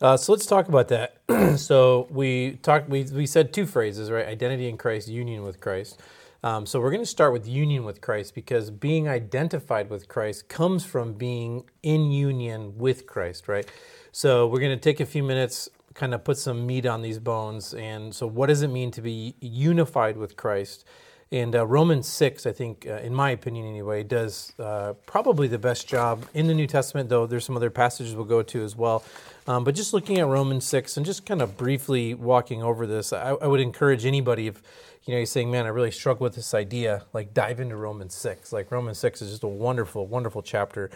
Uh, 0.00 0.16
so 0.16 0.32
let's 0.32 0.46
talk 0.46 0.68
about 0.68 0.88
that. 0.88 1.16
so 1.58 2.06
we 2.10 2.58
talked. 2.62 2.88
We 2.88 3.04
we 3.04 3.26
said 3.26 3.52
two 3.52 3.66
phrases, 3.66 4.10
right? 4.10 4.26
Identity 4.26 4.68
in 4.68 4.76
Christ, 4.76 5.08
union 5.08 5.42
with 5.42 5.58
Christ. 5.58 6.00
Um, 6.42 6.66
so 6.66 6.80
we're 6.80 6.90
going 6.90 7.02
to 7.02 7.06
start 7.06 7.32
with 7.32 7.48
union 7.48 7.84
with 7.84 8.00
Christ 8.00 8.34
because 8.34 8.70
being 8.70 9.08
identified 9.08 9.90
with 9.90 10.08
Christ 10.08 10.48
comes 10.48 10.84
from 10.84 11.14
being 11.14 11.64
in 11.82 12.10
union 12.10 12.76
with 12.78 13.06
Christ, 13.06 13.48
right? 13.48 13.70
So 14.12 14.46
we're 14.46 14.60
going 14.60 14.76
to 14.76 14.82
take 14.82 15.00
a 15.00 15.06
few 15.06 15.22
minutes, 15.22 15.68
kind 15.94 16.14
of 16.14 16.24
put 16.24 16.38
some 16.38 16.66
meat 16.66 16.86
on 16.86 17.02
these 17.02 17.18
bones, 17.18 17.74
and 17.74 18.14
so 18.14 18.26
what 18.26 18.46
does 18.46 18.62
it 18.62 18.68
mean 18.68 18.90
to 18.92 19.02
be 19.02 19.34
unified 19.40 20.16
with 20.16 20.36
Christ? 20.36 20.84
And 21.32 21.56
uh, 21.56 21.66
Romans 21.66 22.06
6, 22.06 22.46
I 22.46 22.52
think, 22.52 22.86
uh, 22.88 22.98
in 22.98 23.12
my 23.12 23.30
opinion 23.30 23.66
anyway, 23.66 24.04
does 24.04 24.52
uh, 24.60 24.92
probably 25.06 25.48
the 25.48 25.58
best 25.58 25.88
job 25.88 26.24
in 26.34 26.46
the 26.46 26.54
New 26.54 26.68
Testament, 26.68 27.08
though 27.08 27.26
there's 27.26 27.44
some 27.44 27.56
other 27.56 27.70
passages 27.70 28.14
we'll 28.14 28.26
go 28.26 28.42
to 28.42 28.62
as 28.62 28.76
well. 28.76 29.02
Um, 29.48 29.64
but 29.64 29.74
just 29.74 29.92
looking 29.92 30.18
at 30.18 30.26
Romans 30.28 30.64
6 30.66 30.96
and 30.96 31.04
just 31.04 31.26
kind 31.26 31.42
of 31.42 31.56
briefly 31.56 32.14
walking 32.14 32.62
over 32.62 32.86
this, 32.86 33.12
I, 33.12 33.30
I 33.30 33.46
would 33.48 33.60
encourage 33.60 34.06
anybody 34.06 34.46
if 34.46 34.62
you 35.06 35.12
know 35.12 35.18
you're 35.18 35.26
saying, 35.26 35.50
man, 35.50 35.66
I 35.66 35.68
really 35.68 35.90
struggle 35.92 36.24
with 36.24 36.34
this 36.34 36.52
idea, 36.54 37.04
like 37.12 37.32
dive 37.32 37.60
into 37.60 37.76
Romans 37.76 38.14
6. 38.14 38.52
Like 38.52 38.70
Romans 38.72 38.98
6 38.98 39.22
is 39.22 39.30
just 39.30 39.44
a 39.44 39.48
wonderful, 39.48 40.06
wonderful 40.06 40.42
chapter. 40.42 40.90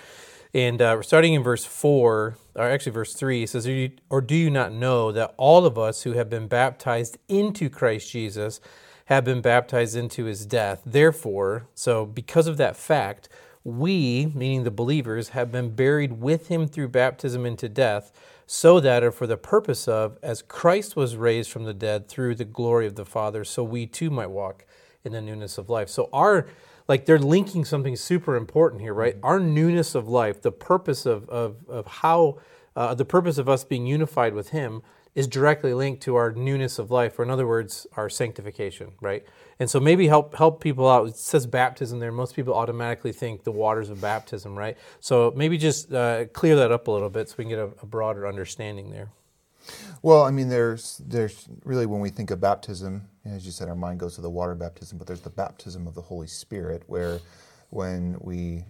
And 0.52 0.82
uh, 0.82 1.00
starting 1.02 1.34
in 1.34 1.44
verse 1.44 1.64
4, 1.64 2.36
or 2.56 2.62
actually 2.64 2.92
verse 2.92 3.14
3, 3.14 3.44
it 3.44 3.50
says, 3.50 3.68
"Or 3.68 3.72
you- 3.72 3.92
Or 4.10 4.20
do 4.20 4.34
you 4.34 4.50
not 4.50 4.72
know 4.72 5.12
that 5.12 5.32
all 5.36 5.64
of 5.64 5.78
us 5.78 6.02
who 6.02 6.12
have 6.12 6.28
been 6.28 6.48
baptized 6.48 7.18
into 7.28 7.70
Christ 7.70 8.10
Jesus 8.10 8.60
have 9.06 9.24
been 9.24 9.40
baptized 9.40 9.96
into 9.96 10.24
his 10.24 10.46
death. 10.46 10.82
Therefore, 10.86 11.66
so 11.74 12.06
because 12.06 12.46
of 12.46 12.56
that 12.58 12.76
fact, 12.76 13.28
we, 13.64 14.26
meaning 14.34 14.62
the 14.64 14.70
believers, 14.70 15.30
have 15.30 15.50
been 15.50 15.74
buried 15.74 16.20
with 16.20 16.46
him 16.48 16.68
through 16.68 16.88
baptism 16.88 17.44
into 17.44 17.68
death, 17.68 18.12
so 18.52 18.80
that, 18.80 19.04
or 19.04 19.12
for 19.12 19.28
the 19.28 19.36
purpose 19.36 19.86
of, 19.86 20.18
as 20.24 20.42
Christ 20.42 20.96
was 20.96 21.14
raised 21.14 21.52
from 21.52 21.66
the 21.66 21.72
dead 21.72 22.08
through 22.08 22.34
the 22.34 22.44
glory 22.44 22.84
of 22.84 22.96
the 22.96 23.04
Father, 23.04 23.44
so 23.44 23.62
we 23.62 23.86
too 23.86 24.10
might 24.10 24.26
walk 24.26 24.66
in 25.04 25.12
the 25.12 25.20
newness 25.20 25.56
of 25.56 25.70
life. 25.70 25.88
So 25.88 26.08
our 26.12 26.48
like 26.88 27.06
they're 27.06 27.20
linking 27.20 27.64
something 27.64 27.94
super 27.94 28.34
important 28.34 28.82
here, 28.82 28.92
right? 28.92 29.16
Our 29.22 29.38
newness 29.38 29.94
of 29.94 30.08
life, 30.08 30.42
the 30.42 30.50
purpose 30.50 31.06
of 31.06 31.28
of, 31.28 31.58
of 31.68 31.86
how 31.86 32.40
uh, 32.74 32.92
the 32.94 33.04
purpose 33.04 33.38
of 33.38 33.48
us 33.48 33.62
being 33.62 33.86
unified 33.86 34.34
with 34.34 34.48
Him 34.48 34.82
is 35.14 35.26
directly 35.26 35.74
linked 35.74 36.02
to 36.02 36.14
our 36.16 36.32
newness 36.32 36.78
of 36.78 36.90
life, 36.90 37.18
or 37.18 37.22
in 37.22 37.30
other 37.30 37.46
words, 37.46 37.86
our 37.96 38.08
sanctification, 38.08 38.92
right? 39.00 39.24
And 39.58 39.68
so 39.68 39.80
maybe 39.80 40.06
help 40.06 40.36
help 40.36 40.62
people 40.62 40.88
out. 40.88 41.08
It 41.08 41.16
says 41.16 41.46
baptism 41.46 41.98
there. 41.98 42.12
Most 42.12 42.34
people 42.34 42.54
automatically 42.54 43.12
think 43.12 43.44
the 43.44 43.52
waters 43.52 43.90
of 43.90 44.00
baptism, 44.00 44.56
right? 44.56 44.78
So 45.00 45.32
maybe 45.36 45.58
just 45.58 45.92
uh, 45.92 46.26
clear 46.26 46.56
that 46.56 46.72
up 46.72 46.88
a 46.88 46.90
little 46.90 47.10
bit 47.10 47.28
so 47.28 47.34
we 47.38 47.44
can 47.44 47.50
get 47.50 47.58
a, 47.58 47.70
a 47.82 47.86
broader 47.86 48.26
understanding 48.26 48.90
there. 48.90 49.10
Well, 50.02 50.22
I 50.22 50.30
mean, 50.30 50.48
there's 50.48 51.02
there's 51.06 51.46
really 51.64 51.86
when 51.86 52.00
we 52.00 52.08
think 52.08 52.30
of 52.30 52.40
baptism, 52.40 53.08
as 53.24 53.44
you 53.44 53.52
said, 53.52 53.68
our 53.68 53.74
mind 53.74 54.00
goes 54.00 54.14
to 54.14 54.20
the 54.20 54.30
water 54.30 54.54
baptism, 54.54 54.96
but 54.96 55.06
there's 55.06 55.20
the 55.20 55.30
baptism 55.30 55.86
of 55.86 55.94
the 55.94 56.02
Holy 56.02 56.26
Spirit, 56.26 56.84
where 56.86 57.20
when 57.70 58.16
we 58.20 58.64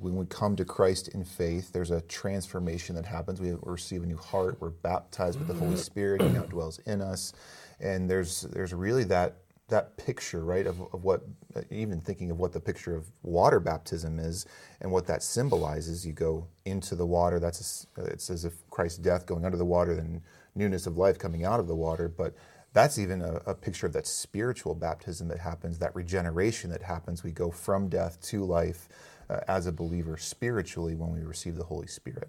when 0.00 0.16
we 0.16 0.26
come 0.26 0.56
to 0.56 0.64
Christ 0.64 1.08
in 1.08 1.24
faith, 1.24 1.72
there's 1.72 1.90
a 1.90 2.00
transformation 2.02 2.94
that 2.96 3.04
happens. 3.04 3.40
We 3.40 3.54
receive 3.62 4.02
a 4.02 4.06
new 4.06 4.16
heart. 4.16 4.56
We're 4.60 4.70
baptized 4.70 5.38
with 5.38 5.48
the 5.48 5.54
Holy 5.54 5.76
Spirit. 5.76 6.22
He 6.22 6.28
now 6.28 6.42
dwells 6.42 6.78
in 6.86 7.02
us, 7.02 7.32
and 7.80 8.08
there's 8.08 8.42
there's 8.42 8.72
really 8.72 9.04
that 9.04 9.36
that 9.68 9.96
picture, 9.96 10.44
right, 10.44 10.66
of, 10.66 10.80
of 10.92 11.04
what 11.04 11.22
even 11.70 12.00
thinking 12.00 12.30
of 12.30 12.38
what 12.38 12.52
the 12.52 12.60
picture 12.60 12.94
of 12.94 13.10
water 13.22 13.58
baptism 13.58 14.18
is 14.18 14.46
and 14.80 14.90
what 14.90 15.06
that 15.06 15.22
symbolizes. 15.22 16.06
You 16.06 16.12
go 16.12 16.46
into 16.64 16.94
the 16.94 17.06
water. 17.06 17.40
That's 17.40 17.88
a, 17.98 18.04
it's 18.04 18.30
as 18.30 18.44
if 18.44 18.54
Christ's 18.70 18.98
death 18.98 19.26
going 19.26 19.44
under 19.44 19.58
the 19.58 19.64
water, 19.64 19.94
then 19.94 20.22
newness 20.54 20.86
of 20.86 20.96
life 20.96 21.18
coming 21.18 21.44
out 21.44 21.60
of 21.60 21.66
the 21.66 21.74
water, 21.74 22.08
but 22.08 22.34
that's 22.74 22.98
even 22.98 23.22
a, 23.22 23.40
a, 23.46 23.54
picture 23.54 23.86
of 23.86 23.92
that 23.94 24.06
spiritual 24.06 24.74
baptism 24.74 25.28
that 25.28 25.38
happens, 25.38 25.78
that 25.78 25.94
regeneration 25.94 26.70
that 26.70 26.82
happens. 26.82 27.22
We 27.22 27.30
go 27.30 27.50
from 27.50 27.88
death 27.88 28.20
to 28.22 28.44
life 28.44 28.88
uh, 29.30 29.40
as 29.48 29.66
a 29.66 29.72
believer 29.72 30.16
spiritually 30.16 30.96
when 30.96 31.12
we 31.12 31.20
receive 31.20 31.56
the 31.56 31.64
Holy 31.64 31.86
Spirit. 31.86 32.28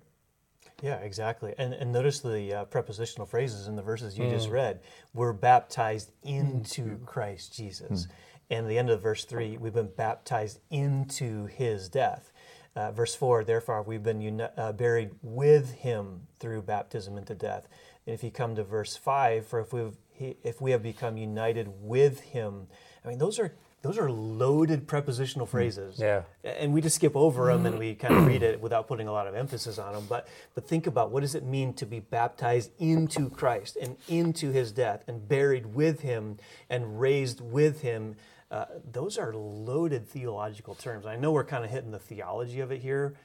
Yeah, 0.83 0.97
exactly. 0.97 1.53
And, 1.57 1.73
and 1.73 1.91
notice 1.91 2.19
the 2.19 2.53
uh, 2.53 2.65
prepositional 2.65 3.25
phrases 3.25 3.67
in 3.67 3.75
the 3.75 3.81
verses 3.81 4.17
you 4.17 4.25
mm. 4.25 4.29
just 4.29 4.49
read. 4.49 4.81
We're 5.13 5.33
baptized 5.33 6.11
into 6.23 6.83
mm. 6.83 7.05
Christ 7.05 7.55
Jesus. 7.55 8.05
Mm. 8.05 8.09
And 8.51 8.69
the 8.69 8.77
end 8.77 8.91
of 8.91 9.01
verse 9.01 9.25
3, 9.25 9.57
we've 9.57 9.73
been 9.73 9.91
baptized 9.97 10.59
into 10.69 11.47
his 11.47 11.89
death. 11.89 12.31
Uh, 12.75 12.91
verse 12.91 13.15
4, 13.15 13.45
therefore, 13.45 13.81
we've 13.81 14.03
been 14.03 14.21
uni- 14.21 14.43
uh, 14.57 14.73
buried 14.73 15.11
with 15.23 15.71
him 15.75 16.27
through 16.39 16.61
baptism 16.61 17.17
into 17.17 17.33
death. 17.33 17.67
And 18.05 18.13
if 18.13 18.23
you 18.23 18.29
come 18.29 18.53
to 18.55 18.63
verse 18.63 18.95
5, 18.95 19.47
for 19.47 19.61
if 19.61 19.73
we've 19.73 19.95
he, 20.17 20.37
if 20.43 20.61
we 20.61 20.71
have 20.71 20.83
become 20.83 21.17
united 21.17 21.69
with 21.81 22.21
him. 22.21 22.67
I 23.03 23.09
mean, 23.09 23.17
those 23.17 23.39
are 23.39 23.53
those 23.85 23.99
are 23.99 24.09
loaded 24.09 24.87
prepositional 24.87 25.45
phrases. 25.45 25.99
Yeah. 25.99 26.23
And 26.43 26.73
we 26.73 26.81
just 26.81 26.95
skip 26.95 27.15
over 27.15 27.53
them 27.53 27.67
and 27.67 27.77
we 27.77 27.93
kind 27.93 28.15
of 28.15 28.25
read 28.25 28.41
it 28.41 28.59
without 28.61 28.87
putting 28.87 29.07
a 29.07 29.11
lot 29.11 29.27
of 29.27 29.35
emphasis 29.35 29.77
on 29.77 29.93
them. 29.93 30.05
But 30.09 30.27
but 30.55 30.67
think 30.67 30.87
about 30.87 31.11
what 31.11 31.21
does 31.21 31.35
it 31.35 31.43
mean 31.43 31.73
to 31.75 31.85
be 31.85 31.99
baptized 31.99 32.71
into 32.79 33.29
Christ 33.29 33.77
and 33.79 33.95
into 34.07 34.51
His 34.51 34.71
death 34.71 35.03
and 35.07 35.27
buried 35.27 35.67
with 35.67 36.01
Him 36.01 36.37
and 36.67 36.99
raised 36.99 37.41
with 37.41 37.81
Him. 37.81 38.15
Uh, 38.49 38.65
those 38.91 39.19
are 39.19 39.33
loaded 39.35 40.07
theological 40.07 40.73
terms. 40.73 41.05
I 41.05 41.15
know 41.15 41.31
we're 41.31 41.43
kind 41.43 41.63
of 41.63 41.69
hitting 41.69 41.91
the 41.91 41.99
theology 41.99 42.61
of 42.61 42.71
it 42.71 42.81
here, 42.81 43.15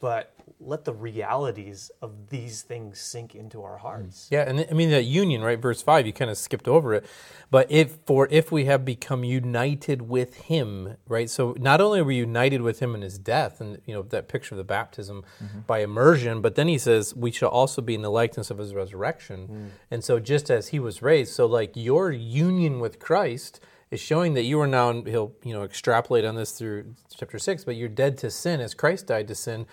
but 0.00 0.34
let 0.60 0.84
the 0.84 0.92
realities 0.92 1.90
of 2.02 2.30
these 2.30 2.62
things 2.62 2.98
sink 2.98 3.34
into 3.34 3.62
our 3.62 3.78
hearts. 3.78 4.28
Yeah, 4.30 4.48
and 4.48 4.66
I 4.68 4.74
mean 4.74 4.90
that 4.90 5.04
union, 5.04 5.42
right? 5.42 5.58
Verse 5.58 5.82
five, 5.82 6.06
you 6.06 6.12
kind 6.12 6.30
of 6.30 6.36
skipped 6.36 6.66
over 6.66 6.94
it, 6.94 7.06
but 7.50 7.70
if 7.70 7.98
for 8.06 8.26
if 8.30 8.50
we 8.50 8.64
have 8.64 8.84
become 8.84 9.22
united 9.22 10.02
with 10.02 10.34
Him, 10.34 10.96
right? 11.06 11.30
So 11.30 11.54
not 11.58 11.80
only 11.80 12.00
are 12.00 12.04
we 12.04 12.16
united 12.16 12.62
with 12.62 12.80
Him 12.80 12.94
in 12.94 13.02
His 13.02 13.18
death, 13.18 13.60
and 13.60 13.80
you 13.86 13.94
know 13.94 14.02
that 14.02 14.28
picture 14.28 14.54
of 14.54 14.58
the 14.58 14.64
baptism 14.64 15.24
mm-hmm. 15.42 15.60
by 15.60 15.80
immersion, 15.80 16.40
but 16.40 16.56
then 16.56 16.66
He 16.66 16.78
says 16.78 17.14
we 17.14 17.30
shall 17.30 17.50
also 17.50 17.80
be 17.80 17.94
in 17.94 18.02
the 18.02 18.10
likeness 18.10 18.50
of 18.50 18.58
His 18.58 18.74
resurrection, 18.74 19.48
mm. 19.48 19.68
and 19.90 20.02
so 20.02 20.18
just 20.18 20.50
as 20.50 20.68
He 20.68 20.80
was 20.80 21.02
raised, 21.02 21.34
so 21.34 21.46
like 21.46 21.72
your 21.76 22.10
union 22.10 22.80
with 22.80 22.98
Christ 22.98 23.60
is 23.90 24.00
showing 24.00 24.34
that 24.34 24.42
you 24.42 24.60
are 24.60 24.66
now 24.66 25.02
he'll 25.02 25.32
you 25.42 25.54
know 25.54 25.62
extrapolate 25.62 26.24
on 26.24 26.34
this 26.34 26.52
through 26.52 26.94
chapter 27.14 27.38
6 27.38 27.64
but 27.64 27.76
you're 27.76 27.88
dead 27.88 28.18
to 28.18 28.30
sin 28.30 28.60
as 28.60 28.74
christ 28.74 29.06
died 29.06 29.28
to 29.28 29.34
sin 29.34 29.66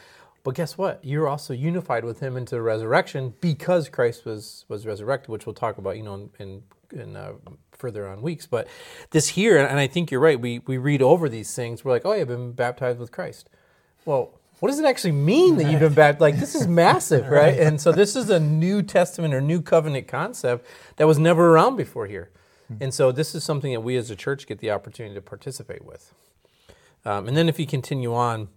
but 0.43 0.55
guess 0.55 0.77
what 0.77 0.99
you're 1.03 1.27
also 1.27 1.53
unified 1.53 2.05
with 2.05 2.19
him 2.19 2.37
into 2.37 2.55
the 2.55 2.61
resurrection 2.61 3.33
because 3.41 3.89
christ 3.89 4.25
was 4.25 4.65
was 4.67 4.85
resurrected 4.85 5.29
which 5.29 5.45
we'll 5.45 5.55
talk 5.55 5.77
about 5.77 5.97
you 5.97 6.03
know 6.03 6.29
in, 6.39 6.63
in 6.91 7.15
uh, 7.15 7.33
further 7.71 8.07
on 8.07 8.21
weeks 8.21 8.45
but 8.47 8.67
this 9.11 9.29
here 9.29 9.57
and 9.57 9.79
i 9.79 9.87
think 9.87 10.11
you're 10.11 10.21
right 10.21 10.39
we 10.39 10.59
we 10.59 10.77
read 10.77 11.01
over 11.01 11.27
these 11.27 11.53
things 11.53 11.83
we're 11.83 11.91
like 11.91 12.05
oh 12.05 12.13
yeah, 12.13 12.21
i've 12.21 12.27
been 12.27 12.51
baptized 12.51 12.99
with 12.99 13.11
christ 13.11 13.49
well 14.05 14.39
what 14.59 14.69
does 14.69 14.79
it 14.79 14.85
actually 14.85 15.11
mean 15.11 15.57
that 15.57 15.69
you've 15.69 15.81
been 15.81 15.93
baptized? 15.93 16.21
Like 16.21 16.39
this 16.39 16.55
is 16.55 16.65
massive, 16.65 17.27
right? 17.27 17.59
And 17.59 17.79
so 17.79 17.91
this 17.91 18.15
is 18.15 18.29
a 18.29 18.39
New 18.39 18.81
Testament 18.81 19.33
or 19.33 19.41
New 19.41 19.61
Covenant 19.61 20.07
concept 20.07 20.65
that 20.95 21.05
was 21.05 21.19
never 21.19 21.49
around 21.49 21.75
before 21.75 22.07
here. 22.07 22.29
Hmm. 22.67 22.75
And 22.81 22.93
so 22.93 23.11
this 23.11 23.35
is 23.35 23.43
something 23.43 23.71
that 23.71 23.81
we 23.81 23.97
as 23.97 24.09
a 24.09 24.15
church 24.15 24.47
get 24.47 24.59
the 24.59 24.71
opportunity 24.71 25.15
to 25.15 25.21
participate 25.21 25.85
with. 25.85 26.13
Um, 27.05 27.27
and 27.27 27.37
then 27.37 27.47
if 27.47 27.59
you 27.59 27.67
continue 27.67 28.13
on, 28.13 28.49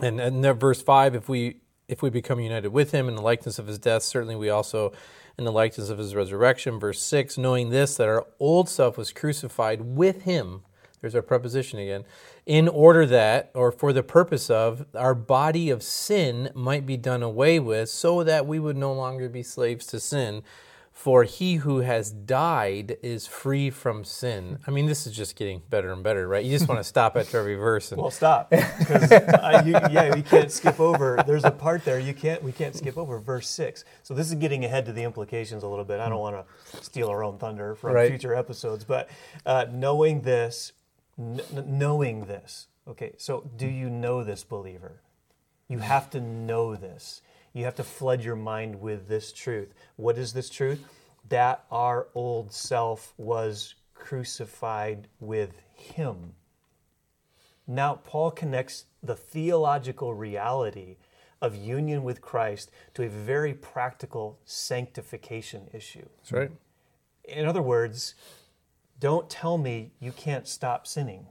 and, 0.00 0.20
and 0.20 0.60
verse 0.60 0.82
five, 0.82 1.14
if 1.14 1.28
we 1.28 1.56
if 1.88 2.00
we 2.00 2.08
become 2.08 2.40
united 2.40 2.68
with 2.72 2.92
him 2.92 3.08
in 3.08 3.16
the 3.16 3.22
likeness 3.22 3.58
of 3.58 3.66
his 3.66 3.78
death, 3.78 4.02
certainly 4.02 4.36
we 4.36 4.48
also 4.48 4.92
in 5.36 5.44
the 5.44 5.52
likeness 5.52 5.90
of 5.90 5.98
his 5.98 6.14
resurrection. 6.14 6.78
Verse 6.78 7.00
six, 7.00 7.36
knowing 7.36 7.70
this 7.70 7.96
that 7.96 8.08
our 8.08 8.26
old 8.38 8.68
self 8.68 8.96
was 8.96 9.12
crucified 9.12 9.80
with 9.80 10.22
him. 10.22 10.62
There's 11.00 11.16
our 11.16 11.22
preposition 11.22 11.80
again. 11.80 12.04
In 12.46 12.68
order 12.68 13.04
that, 13.06 13.50
or 13.54 13.72
for 13.72 13.92
the 13.92 14.04
purpose 14.04 14.48
of, 14.48 14.86
our 14.94 15.16
body 15.16 15.68
of 15.68 15.82
sin 15.82 16.50
might 16.54 16.86
be 16.86 16.96
done 16.96 17.24
away 17.24 17.58
with, 17.58 17.88
so 17.88 18.22
that 18.22 18.46
we 18.46 18.60
would 18.60 18.76
no 18.76 18.92
longer 18.92 19.28
be 19.28 19.42
slaves 19.42 19.84
to 19.86 19.98
sin 19.98 20.44
for 20.92 21.24
he 21.24 21.56
who 21.56 21.78
has 21.78 22.12
died 22.12 22.96
is 23.02 23.26
free 23.26 23.70
from 23.70 24.04
sin. 24.04 24.58
I 24.66 24.70
mean, 24.70 24.86
this 24.86 25.06
is 25.06 25.16
just 25.16 25.36
getting 25.36 25.62
better 25.70 25.90
and 25.90 26.02
better, 26.02 26.28
right? 26.28 26.44
You 26.44 26.50
just 26.50 26.68
want 26.68 26.78
to 26.80 26.84
stop 26.84 27.16
after 27.16 27.38
every 27.38 27.54
verse. 27.54 27.90
And... 27.90 28.00
Well, 28.00 28.10
stop 28.10 28.50
because 28.50 29.10
yeah, 29.10 30.14
we 30.14 30.22
can't 30.22 30.52
skip 30.52 30.78
over. 30.78 31.22
There's 31.26 31.44
a 31.44 31.50
part 31.50 31.84
there 31.84 31.98
you 31.98 32.14
can't 32.14 32.42
we 32.42 32.52
can't 32.52 32.76
skip 32.76 32.98
over 32.98 33.18
verse 33.18 33.48
six. 33.48 33.84
So 34.02 34.12
this 34.14 34.28
is 34.28 34.34
getting 34.34 34.64
ahead 34.64 34.86
to 34.86 34.92
the 34.92 35.02
implications 35.02 35.62
a 35.62 35.66
little 35.66 35.84
bit. 35.84 35.98
I 35.98 36.08
don't 36.08 36.20
want 36.20 36.36
to 36.36 36.84
steal 36.84 37.08
our 37.08 37.24
own 37.24 37.38
thunder 37.38 37.74
from 37.74 37.94
right. 37.94 38.10
future 38.10 38.34
episodes, 38.34 38.84
but 38.84 39.08
uh, 39.46 39.66
knowing 39.72 40.20
this, 40.20 40.72
n- 41.18 41.40
knowing 41.66 42.26
this. 42.26 42.68
Okay, 42.86 43.12
so 43.16 43.48
do 43.56 43.66
you 43.66 43.88
know 43.88 44.22
this 44.22 44.44
believer? 44.44 45.00
You 45.68 45.78
have 45.78 46.10
to 46.10 46.20
know 46.20 46.76
this 46.76 47.21
you 47.52 47.64
have 47.64 47.74
to 47.76 47.84
flood 47.84 48.22
your 48.22 48.36
mind 48.36 48.80
with 48.80 49.08
this 49.08 49.32
truth. 49.32 49.74
What 49.96 50.18
is 50.18 50.32
this 50.32 50.48
truth? 50.48 50.84
That 51.28 51.64
our 51.70 52.08
old 52.14 52.52
self 52.52 53.14
was 53.16 53.74
crucified 53.94 55.08
with 55.20 55.60
him. 55.74 56.34
Now, 57.66 58.00
Paul 58.04 58.30
connects 58.30 58.86
the 59.02 59.14
theological 59.14 60.14
reality 60.14 60.96
of 61.40 61.56
union 61.56 62.04
with 62.04 62.20
Christ 62.20 62.70
to 62.94 63.02
a 63.02 63.08
very 63.08 63.54
practical 63.54 64.38
sanctification 64.44 65.68
issue. 65.72 66.06
That's 66.18 66.32
right. 66.32 66.50
In 67.24 67.46
other 67.46 67.62
words, 67.62 68.14
don't 69.00 69.28
tell 69.28 69.58
me 69.58 69.90
you 70.00 70.12
can't 70.12 70.46
stop 70.46 70.86
sinning. 70.86 71.26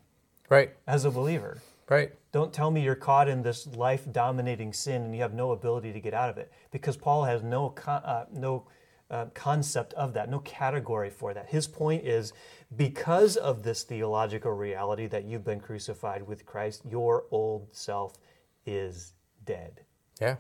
Right. 0.50 0.74
As 0.86 1.06
a 1.06 1.12
believer. 1.12 1.60
Right. 1.90 2.14
Don't 2.32 2.54
tell 2.54 2.72
me 2.72 2.82
you're 2.82 2.96
caught 2.96 3.28
in 3.28 3.44
this 3.44 3.68
life 3.68 4.06
dominating 4.12 4.72
sin 4.72 5.04
and 5.04 5.16
you 5.16 5.22
have 5.22 5.34
no 5.34 5.52
ability 5.52 5.92
to 5.92 6.00
get 6.00 6.14
out 6.14 6.30
of 6.30 6.38
it 6.38 6.52
because 6.72 6.96
Paul 6.96 7.26
has 7.26 7.44
no, 7.44 7.76
uh, 7.86 8.26
no 8.32 8.68
uh, 9.10 9.26
concept 9.34 9.94
of 9.94 10.14
that, 10.14 10.30
no 10.30 10.40
category 10.40 11.10
for 11.10 11.34
that. 11.34 11.50
His 11.50 11.68
point 11.68 12.06
is 12.06 12.32
because 12.78 13.36
of 13.36 13.64
this 13.64 13.84
theological 13.84 14.54
reality 14.54 15.08
that 15.08 15.26
you've 15.26 15.44
been 15.44 15.60
crucified 15.60 16.26
with 16.26 16.46
Christ, 16.46 16.84
your 16.90 17.26
old 17.32 17.68
self 17.74 18.18
is 18.66 19.14
dead. 19.46 19.82
Yeah. 20.22 20.38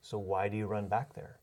So 0.00 0.18
why 0.18 0.48
do 0.48 0.56
you 0.56 0.66
run 0.66 0.88
back 0.88 1.14
there? 1.14 1.40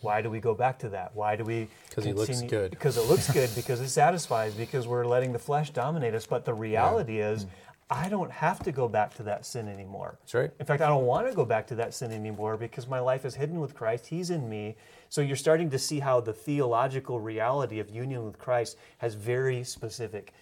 Why 0.00 0.20
do 0.20 0.28
we 0.28 0.38
go 0.38 0.54
back 0.54 0.78
to 0.80 0.90
that? 0.90 1.12
Why 1.14 1.34
do 1.34 1.44
we? 1.44 1.66
Because 1.88 2.04
he 2.04 2.12
looks 2.12 2.42
good. 2.42 2.70
Because 2.74 2.98
it 2.98 3.06
looks 3.06 3.30
good. 3.32 3.50
Because 3.54 3.80
it 3.80 3.88
satisfies. 3.88 4.54
Because 4.54 4.86
we're 4.86 5.06
letting 5.06 5.32
the 5.32 5.38
flesh 5.38 5.70
dominate 5.70 6.14
us. 6.14 6.26
But 6.26 6.44
the 6.44 6.52
reality 6.52 7.18
yeah. 7.18 7.30
is, 7.30 7.46
I 7.90 8.08
don't 8.08 8.30
have 8.30 8.60
to 8.60 8.72
go 8.72 8.88
back 8.88 9.14
to 9.16 9.22
that 9.24 9.44
sin 9.44 9.68
anymore. 9.68 10.18
That's 10.22 10.34
right. 10.34 10.50
In 10.58 10.64
fact, 10.64 10.82
I 10.82 10.88
don't 10.88 11.04
want 11.04 11.28
to 11.28 11.34
go 11.34 11.44
back 11.44 11.66
to 11.68 11.74
that 11.76 11.92
sin 11.92 12.12
anymore 12.12 12.56
because 12.56 12.88
my 12.88 13.00
life 13.00 13.24
is 13.24 13.34
hidden 13.34 13.60
with 13.60 13.74
Christ. 13.74 14.06
He's 14.06 14.30
in 14.30 14.48
me. 14.48 14.76
So 15.10 15.20
you're 15.20 15.36
starting 15.36 15.68
to 15.70 15.78
see 15.78 16.00
how 16.00 16.20
the 16.20 16.32
theological 16.32 17.20
reality 17.20 17.80
of 17.80 17.90
union 17.90 18.24
with 18.24 18.38
Christ 18.38 18.78
has 18.98 19.14
very 19.14 19.64
specific 19.64 20.32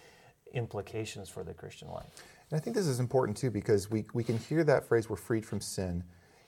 implications 0.53 1.29
for 1.29 1.43
the 1.43 1.53
Christian 1.53 1.89
life. 1.89 2.23
And 2.49 2.59
I 2.59 2.63
think 2.63 2.75
this 2.75 2.87
is 2.87 2.99
important 2.99 3.35
too 3.37 3.51
because 3.51 3.91
we, 3.91 4.05
we 4.13 4.23
can 4.23 4.37
hear 4.37 4.63
that 4.63 4.87
phrase, 4.87 5.09
we're 5.09 5.15
freed 5.15 5.45
from 5.45 5.59
sin, 5.59 6.03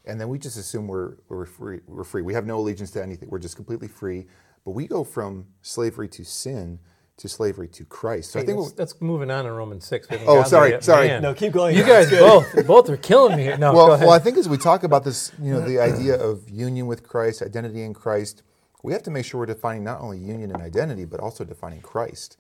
and 0.05 0.21
then 0.21 0.29
we 0.29 0.37
just 0.37 0.57
assume 0.57 0.87
we're, 0.87 1.15
we're, 1.27 1.45
free, 1.45 1.79
we're 1.87 2.03
free. 2.03 2.21
We 2.21 2.33
have 2.33 2.45
no 2.45 2.59
allegiance 2.59 2.91
to 2.91 3.03
anything, 3.03 3.29
we're 3.29 3.39
just 3.39 3.55
completely 3.55 3.87
free. 3.87 4.27
But 4.63 4.71
we 4.71 4.87
go 4.87 5.03
from 5.03 5.47
slavery 5.61 6.07
to 6.09 6.23
sin 6.23 6.79
to 7.17 7.29
slavery 7.29 7.67
to 7.69 7.85
Christ. 7.85 8.31
So 8.31 8.39
Hey, 8.39 8.43
I 8.43 8.45
think 8.45 8.59
that's, 8.59 8.71
that's 8.73 9.01
moving 9.01 9.31
on 9.31 9.45
in 9.45 9.51
Romans 9.53 9.85
six. 9.85 10.07
Oh, 10.27 10.43
sorry, 10.43 10.71
yet. 10.71 10.83
sorry. 10.83 11.07
Man, 11.07 11.21
No, 11.21 11.33
keep 11.33 11.53
going. 11.53 11.75
You 11.75 11.83
guys 11.87 12.09
both 12.09 12.67
both 12.67 12.89
are 12.89 12.97
killing 12.97 13.37
me 13.37 13.43
here. 13.43 13.57
No, 13.57 13.73
well, 13.73 13.87
go 13.87 13.93
ahead. 13.93 14.05
well, 14.07 14.15
I 14.15 14.19
think 14.19 14.37
as 14.37 14.49
we 14.49 14.57
talk 14.57 14.83
about 14.83 15.03
this, 15.03 15.31
you 15.41 15.53
know, 15.53 15.61
the 15.61 15.79
idea 15.79 16.15
of 16.15 16.49
union 16.49 16.87
with 16.87 17.03
Christ, 17.03 17.41
identity 17.41 17.81
in 17.83 17.93
Christ, 17.93 18.43
we 18.83 18.91
have 18.93 19.03
to 19.03 19.11
make 19.11 19.25
sure 19.25 19.39
we're 19.39 19.45
defining 19.45 19.83
not 19.83 20.01
only 20.01 20.17
union 20.17 20.51
and 20.51 20.61
identity, 20.61 21.05
but 21.05 21.19
also 21.19 21.43
defining 21.43 21.81
Christ. 21.81 22.37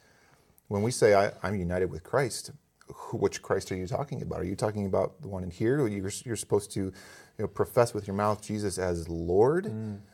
When 0.67 0.81
we 0.81 0.91
say 0.91 1.13
I, 1.13 1.31
I'm 1.41 1.55
united 1.55 1.89
with 1.89 2.03
Christ, 2.03 2.51
who, 2.93 3.17
which 3.17 3.41
Christ 3.41 3.71
are 3.71 3.75
you 3.75 3.87
talking 3.87 4.21
about? 4.21 4.41
Are 4.41 4.45
you 4.45 4.55
talking 4.55 4.85
about 4.85 5.21
the 5.21 5.27
one 5.27 5.43
in 5.43 5.51
here? 5.51 5.87
You're, 5.87 6.11
you're 6.23 6.35
supposed 6.35 6.71
to, 6.71 6.79
you 6.79 6.93
know, 7.39 7.47
profess 7.47 7.93
with 7.93 8.07
your 8.07 8.15
mouth 8.15 8.41
Jesus 8.41 8.77
as 8.77 9.09
Lord. 9.09 9.65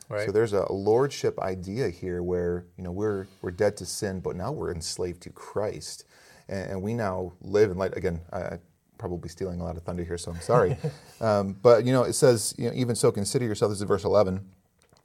right. 0.08 0.26
So 0.26 0.32
there's 0.32 0.52
a 0.52 0.70
lordship 0.72 1.38
idea 1.40 1.88
here 1.88 2.22
where 2.22 2.66
you 2.76 2.84
know 2.84 2.92
we're 2.92 3.26
we're 3.42 3.50
dead 3.50 3.76
to 3.78 3.86
sin, 3.86 4.20
but 4.20 4.36
now 4.36 4.52
we're 4.52 4.72
enslaved 4.72 5.22
to 5.22 5.30
Christ, 5.30 6.04
and, 6.48 6.72
and 6.72 6.82
we 6.82 6.94
now 6.94 7.32
live 7.40 7.70
in 7.70 7.76
light. 7.76 7.96
Again, 7.96 8.20
I, 8.32 8.38
I 8.40 8.58
probably 8.98 9.28
stealing 9.28 9.60
a 9.60 9.64
lot 9.64 9.76
of 9.76 9.82
thunder 9.82 10.04
here, 10.04 10.16
so 10.16 10.30
I'm 10.30 10.40
sorry. 10.40 10.76
um, 11.20 11.56
but 11.60 11.84
you 11.84 11.92
know, 11.92 12.04
it 12.04 12.12
says, 12.12 12.54
you 12.56 12.68
know, 12.68 12.74
even 12.74 12.94
so, 12.94 13.10
consider 13.10 13.44
yourself. 13.44 13.70
This 13.70 13.80
is 13.80 13.86
verse 13.86 14.04
11. 14.04 14.48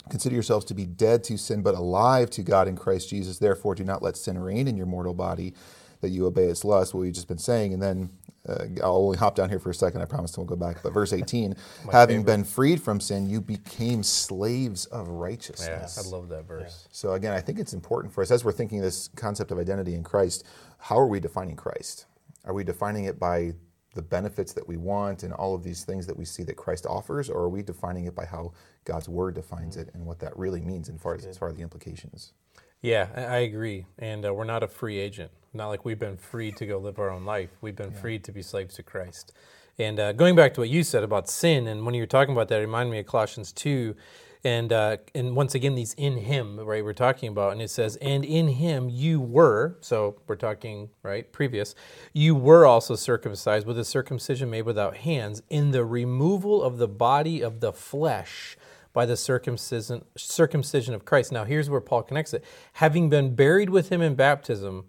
Consider 0.10 0.36
yourselves 0.36 0.66
to 0.66 0.74
be 0.74 0.86
dead 0.86 1.24
to 1.26 1.38
sin, 1.38 1.62
but 1.62 1.76
alive 1.76 2.30
to 2.32 2.44
God 2.44 2.68
in 2.68 2.78
Christ 2.78 3.10
Jesus. 3.10 3.40
Therefore, 3.40 3.76
do 3.76 3.84
not 3.84 4.02
let 4.02 4.16
sin 4.16 4.38
reign 4.38 4.68
in 4.68 4.78
your 4.78 4.86
mortal 4.86 5.14
body, 5.14 5.54
that 6.02 6.10
you 6.10 6.26
obey 6.26 6.46
its 6.46 6.64
lust. 6.64 6.94
What 6.94 7.02
we've 7.02 7.14
just 7.14 7.28
been 7.28 7.38
saying, 7.38 7.74
and 7.74 7.82
then 7.82 8.10
uh, 8.48 8.66
I'll 8.84 8.98
only 8.98 9.18
hop 9.18 9.36
down 9.36 9.50
here 9.50 9.60
for 9.60 9.70
a 9.70 9.74
second. 9.74 10.02
I 10.02 10.06
promise, 10.06 10.36
and 10.36 10.48
we'll 10.48 10.58
go 10.58 10.66
back. 10.66 10.82
But 10.84 10.94
verse 10.94 11.14
18: 11.14 11.56
Having 11.92 12.24
been 12.24 12.44
freed 12.44 12.82
from 12.82 13.00
sin, 13.00 13.30
you 13.30 13.42
became 13.42 14.04
slaves 14.04 14.86
of 14.86 15.08
yeah, 15.08 15.14
righteousness. 15.14 15.98
I 15.98 16.10
love 16.10 16.30
that 16.30 16.48
verse. 16.48 16.88
So 16.92 17.14
again, 17.14 17.34
I 17.34 17.42
think 17.42 17.60
it's 17.60 17.74
important 17.74 18.14
for 18.14 18.22
us 18.22 18.32
as 18.32 18.46
we're 18.46 18.52
thinking 18.52 18.82
this 18.82 19.10
concept 19.16 19.52
of 19.52 19.60
identity 19.60 19.96
in 19.96 20.04
Christ. 20.04 20.46
How 20.80 20.98
are 20.98 21.08
we 21.08 21.20
defining 21.20 21.56
Christ? 21.56 22.06
Are 22.46 22.54
we 22.54 22.64
defining 22.64 23.06
it 23.06 23.20
by 23.20 23.54
the 23.98 24.02
benefits 24.02 24.54
that 24.54 24.68
we 24.68 24.78
want 24.78 25.24
and 25.24 25.34
all 25.34 25.56
of 25.56 25.64
these 25.64 25.84
things 25.84 26.06
that 26.06 26.16
we 26.16 26.24
see 26.24 26.44
that 26.44 26.56
Christ 26.56 26.86
offers, 26.86 27.30
or 27.30 27.42
are 27.42 27.50
we 27.50 27.64
defining 27.64 28.06
it 28.06 28.16
by 28.16 28.26
how 28.26 28.54
God's 28.86 29.10
Word 29.10 29.34
defines 29.34 29.76
it 29.76 29.90
and 29.94 30.06
what 30.06 30.20
that 30.20 30.38
really 30.38 30.62
means, 30.62 30.88
and 30.88 31.02
far 31.02 31.16
as, 31.16 31.26
as 31.26 31.38
far 31.38 31.50
as 31.50 31.56
the 31.56 31.64
implications? 31.64 32.34
Yeah, 32.82 33.08
I 33.16 33.38
agree. 33.38 33.86
And 33.98 34.26
uh, 34.26 34.34
we're 34.34 34.44
not 34.44 34.64
a 34.64 34.68
free 34.68 35.00
agent. 35.00 35.32
Not 35.54 35.70
like 35.70 35.86
we've 35.86 35.98
been 35.98 36.18
free 36.18 36.52
to 36.52 36.66
go 36.66 36.78
live 36.78 37.00
our 37.00 37.10
own 37.10 37.26
life. 37.26 37.50
We've 37.62 37.76
been 37.76 37.92
freed 37.92 38.24
to 38.26 38.32
be 38.32 38.42
slaves 38.42 38.76
to 38.76 38.84
Christ. 38.84 39.34
And 39.80 40.00
uh, 40.00 40.14
going 40.14 40.36
back 40.36 40.54
to 40.56 40.62
what 40.62 40.70
you 40.70 40.84
said 40.84 41.04
about 41.04 41.30
sin, 41.30 41.68
and 41.68 41.86
when 41.86 41.96
you 41.96 42.02
were 42.02 42.08
talking 42.08 42.34
about 42.34 42.48
that, 42.50 42.58
it 42.58 42.62
reminded 42.62 42.92
me 42.92 43.00
of 43.00 43.06
Colossians 43.08 43.52
2. 43.52 43.96
And, 44.44 44.72
uh, 44.72 44.98
and 45.16 45.36
once 45.36 45.56
again, 45.56 45.76
these 45.76 45.94
in 45.96 46.18
him, 46.18 46.60
right, 46.60 46.84
we're 46.84 46.94
talking 46.94 47.30
about. 47.30 47.52
And 47.52 47.62
it 47.62 47.70
says, 47.70 47.96
and 47.98 48.24
in 48.24 48.48
him 48.48 48.90
you 48.90 49.20
were, 49.20 49.78
so 49.82 50.18
we're 50.28 50.36
talking, 50.36 50.90
right, 51.02 51.32
previous, 51.32 51.74
you 52.14 52.36
were 52.36 52.66
also 52.66 52.96
circumcised 52.96 53.66
with 53.66 53.80
a 53.80 53.86
circumcision 53.86 54.50
made 54.52 54.64
without 54.64 54.98
hands 54.98 55.42
in 55.50 55.72
the 55.72 55.84
removal 55.84 56.62
of 56.62 56.78
the 56.78 56.88
body 56.88 57.42
of 57.42 57.60
the 57.60 57.74
flesh 57.74 58.58
by 58.98 59.06
the 59.06 59.16
circumcision, 59.16 60.04
circumcision 60.18 60.96
of 60.96 61.06
Christ. 61.06 61.32
Now, 61.32 61.44
here's 61.44 61.70
where 61.70 61.80
Paul 61.80 62.02
connects 62.02 62.34
it. 62.34 62.44
Having 62.74 63.12
been 63.12 63.36
buried 63.36 63.70
with 63.70 63.90
him 63.90 64.02
in 64.02 64.16
baptism, 64.16 64.86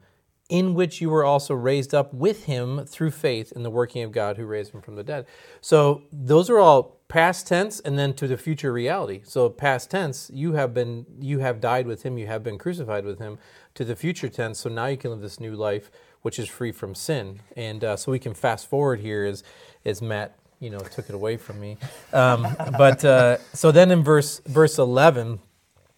in 0.48 0.72
which 0.72 1.02
you 1.02 1.10
were 1.10 1.26
also 1.26 1.52
raised 1.52 1.92
up 1.92 2.14
with 2.14 2.46
him 2.46 2.86
through 2.86 3.10
faith 3.10 3.52
in 3.52 3.64
the 3.64 3.70
working 3.70 4.02
of 4.02 4.10
God 4.10 4.38
who 4.38 4.46
raised 4.46 4.72
him 4.72 4.80
from 4.80 4.96
the 4.96 5.04
dead. 5.04 5.26
So, 5.60 6.04
those 6.10 6.48
are 6.48 6.58
all 6.58 7.02
past 7.08 7.46
tense 7.46 7.80
and 7.80 7.98
then 7.98 8.14
to 8.14 8.26
the 8.26 8.38
future 8.38 8.72
reality. 8.72 9.20
So, 9.24 9.50
past 9.50 9.90
tense, 9.90 10.30
you 10.32 10.54
have 10.54 10.72
been 10.72 11.04
you 11.20 11.40
have 11.40 11.60
died 11.60 11.86
with 11.86 12.02
him, 12.02 12.16
you 12.16 12.28
have 12.28 12.42
been 12.42 12.56
crucified 12.56 13.04
with 13.04 13.18
him 13.18 13.36
to 13.74 13.84
the 13.84 13.94
future 13.94 14.30
tense. 14.30 14.58
So 14.60 14.70
now 14.70 14.86
you 14.86 14.96
can 14.96 15.10
live 15.10 15.20
this 15.20 15.38
new 15.38 15.54
life 15.54 15.90
which 16.22 16.38
is 16.38 16.48
free 16.48 16.72
from 16.72 16.94
sin. 16.94 17.40
And 17.56 17.84
uh, 17.84 17.96
so 17.96 18.10
we 18.10 18.18
can 18.18 18.32
fast 18.32 18.70
forward 18.70 19.00
here 19.00 19.26
as 19.26 19.44
as 19.84 20.00
Matt 20.00 20.38
you 20.60 20.70
know 20.70 20.78
took 20.78 21.08
it 21.08 21.14
away 21.14 21.36
from 21.36 21.60
me. 21.60 21.78
Um, 22.12 22.46
but 22.76 23.04
uh, 23.04 23.38
so 23.52 23.70
then 23.70 23.90
in 23.90 24.02
verse 24.02 24.40
verse 24.46 24.78
eleven, 24.78 25.40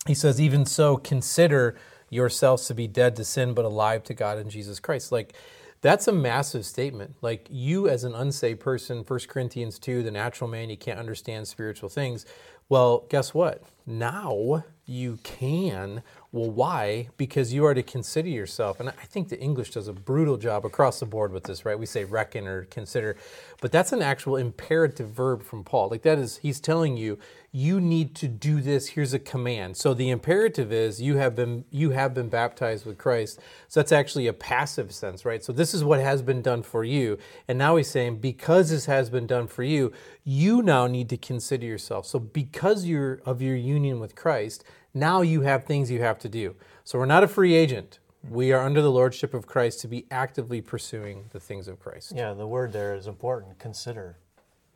he 0.06 0.14
says, 0.14 0.40
"Even 0.40 0.66
so, 0.66 0.96
consider 0.96 1.76
yourselves 2.08 2.66
to 2.66 2.74
be 2.74 2.86
dead 2.86 3.16
to 3.16 3.24
sin, 3.24 3.54
but 3.54 3.64
alive 3.64 4.02
to 4.04 4.14
God 4.14 4.38
in 4.38 4.50
Jesus 4.50 4.80
Christ." 4.80 5.12
Like 5.12 5.34
that's 5.80 6.06
a 6.08 6.12
massive 6.12 6.66
statement. 6.66 7.14
Like 7.22 7.46
you, 7.50 7.88
as 7.88 8.04
an 8.04 8.14
unsaved 8.14 8.60
person, 8.60 9.04
1 9.06 9.20
Corinthians 9.28 9.78
two, 9.78 10.02
the 10.02 10.10
natural 10.10 10.48
man, 10.50 10.68
you 10.68 10.76
can't 10.76 10.98
understand 10.98 11.48
spiritual 11.48 11.88
things. 11.88 12.26
Well, 12.68 13.06
guess 13.08 13.32
what? 13.34 13.62
Now 13.86 14.64
you 14.84 15.18
can. 15.22 16.02
Well, 16.32 16.50
why? 16.50 17.08
Because 17.16 17.52
you 17.52 17.64
are 17.64 17.74
to 17.74 17.82
consider 17.82 18.28
yourself. 18.28 18.78
And 18.78 18.88
I 18.88 18.92
think 18.92 19.30
the 19.30 19.40
English 19.40 19.72
does 19.72 19.88
a 19.88 19.92
brutal 19.92 20.36
job 20.36 20.64
across 20.64 21.00
the 21.00 21.06
board 21.06 21.32
with 21.32 21.44
this, 21.44 21.64
right? 21.64 21.76
We 21.76 21.86
say 21.86 22.04
reckon 22.04 22.46
or 22.46 22.66
consider, 22.66 23.16
but 23.60 23.72
that's 23.72 23.92
an 23.92 24.00
actual 24.00 24.36
imperative 24.36 25.10
verb 25.10 25.42
from 25.42 25.64
Paul. 25.64 25.88
Like 25.88 26.02
that 26.02 26.18
is, 26.18 26.36
he's 26.36 26.60
telling 26.60 26.96
you, 26.96 27.18
you 27.52 27.80
need 27.80 28.14
to 28.14 28.28
do 28.28 28.60
this. 28.60 28.90
Here's 28.90 29.12
a 29.12 29.18
command. 29.18 29.76
So 29.76 29.92
the 29.92 30.10
imperative 30.10 30.72
is 30.72 31.02
you 31.02 31.16
have 31.16 31.34
been 31.34 31.64
you 31.70 31.90
have 31.90 32.14
been 32.14 32.28
baptized 32.28 32.86
with 32.86 32.96
Christ. 32.96 33.40
So 33.66 33.80
that's 33.80 33.90
actually 33.90 34.28
a 34.28 34.32
passive 34.32 34.92
sense, 34.92 35.24
right? 35.24 35.42
So 35.42 35.52
this 35.52 35.74
is 35.74 35.82
what 35.82 35.98
has 35.98 36.22
been 36.22 36.42
done 36.42 36.62
for 36.62 36.84
you. 36.84 37.18
And 37.48 37.58
now 37.58 37.74
he's 37.74 37.90
saying, 37.90 38.18
because 38.18 38.70
this 38.70 38.86
has 38.86 39.10
been 39.10 39.26
done 39.26 39.48
for 39.48 39.64
you, 39.64 39.92
you 40.22 40.62
now 40.62 40.86
need 40.86 41.08
to 41.08 41.16
consider 41.16 41.66
yourself. 41.66 42.06
So 42.06 42.20
because 42.20 42.84
you're 42.84 43.20
of 43.26 43.42
your 43.42 43.56
union 43.56 43.98
with 43.98 44.14
Christ, 44.14 44.62
now 44.94 45.22
you 45.22 45.42
have 45.42 45.64
things 45.64 45.90
you 45.90 46.02
have 46.02 46.18
to 46.20 46.28
do. 46.28 46.56
So 46.84 46.98
we're 46.98 47.06
not 47.06 47.22
a 47.22 47.28
free 47.28 47.54
agent. 47.54 47.98
We 48.28 48.52
are 48.52 48.64
under 48.64 48.82
the 48.82 48.90
lordship 48.90 49.32
of 49.32 49.46
Christ 49.46 49.80
to 49.80 49.88
be 49.88 50.06
actively 50.10 50.60
pursuing 50.60 51.24
the 51.30 51.40
things 51.40 51.68
of 51.68 51.78
Christ. 51.78 52.12
Yeah, 52.14 52.34
the 52.34 52.46
word 52.46 52.72
there 52.72 52.94
is 52.94 53.06
important. 53.06 53.58
Consider. 53.58 54.18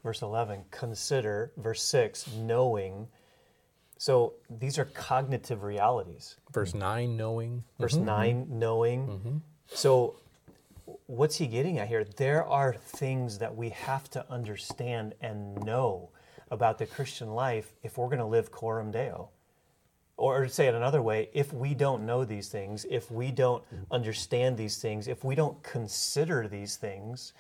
Verse 0.03 0.23
11, 0.23 0.65
consider. 0.71 1.53
Verse 1.57 1.83
6, 1.83 2.33
knowing. 2.37 3.09
So 3.99 4.35
these 4.49 4.79
are 4.79 4.87
cognitive 4.87 5.63
realities. 5.63 6.37
Verse 6.53 6.75
9, 6.75 7.17
knowing. 7.17 7.65
Verse 7.79 7.95
mm-hmm. 7.95 8.05
9, 8.05 8.47
knowing. 8.51 9.07
Mm-hmm. 9.07 9.37
So 9.67 10.17
what's 11.07 11.37
he 11.37 11.47
getting 11.47 11.79
at 11.79 11.89
here? 11.89 12.05
There 12.05 12.45
are 12.45 12.75
things 12.75 13.39
that 13.39 13.55
we 13.55 13.71
have 13.71 14.11
to 14.11 14.31
understand 14.31 15.15
and 15.21 15.55
know 15.65 16.11
about 16.51 16.79
the 16.79 16.87
Christian 16.87 17.35
life 17.35 17.73
if 17.83 17.99
we're 17.99 18.07
going 18.07 18.19
to 18.19 18.27
live 18.27 18.51
coram 18.51 18.91
deo. 18.91 19.31
Or 20.17 20.45
to 20.45 20.49
say 20.49 20.69
it 20.69 20.75
another 20.75 21.03
way, 21.03 21.29
if 21.33 21.53
we 21.53 21.75
don't 21.75 22.07
know 22.07 22.25
these 22.25 22.49
things, 22.49 22.87
if 22.89 23.11
we 23.11 23.33
don't 23.33 23.65
understand 23.91 24.57
these 24.57 24.81
things, 24.81 25.09
if 25.09 25.25
we 25.25 25.35
don't 25.35 25.61
consider 25.63 26.47
these 26.47 26.77
things, 26.77 27.33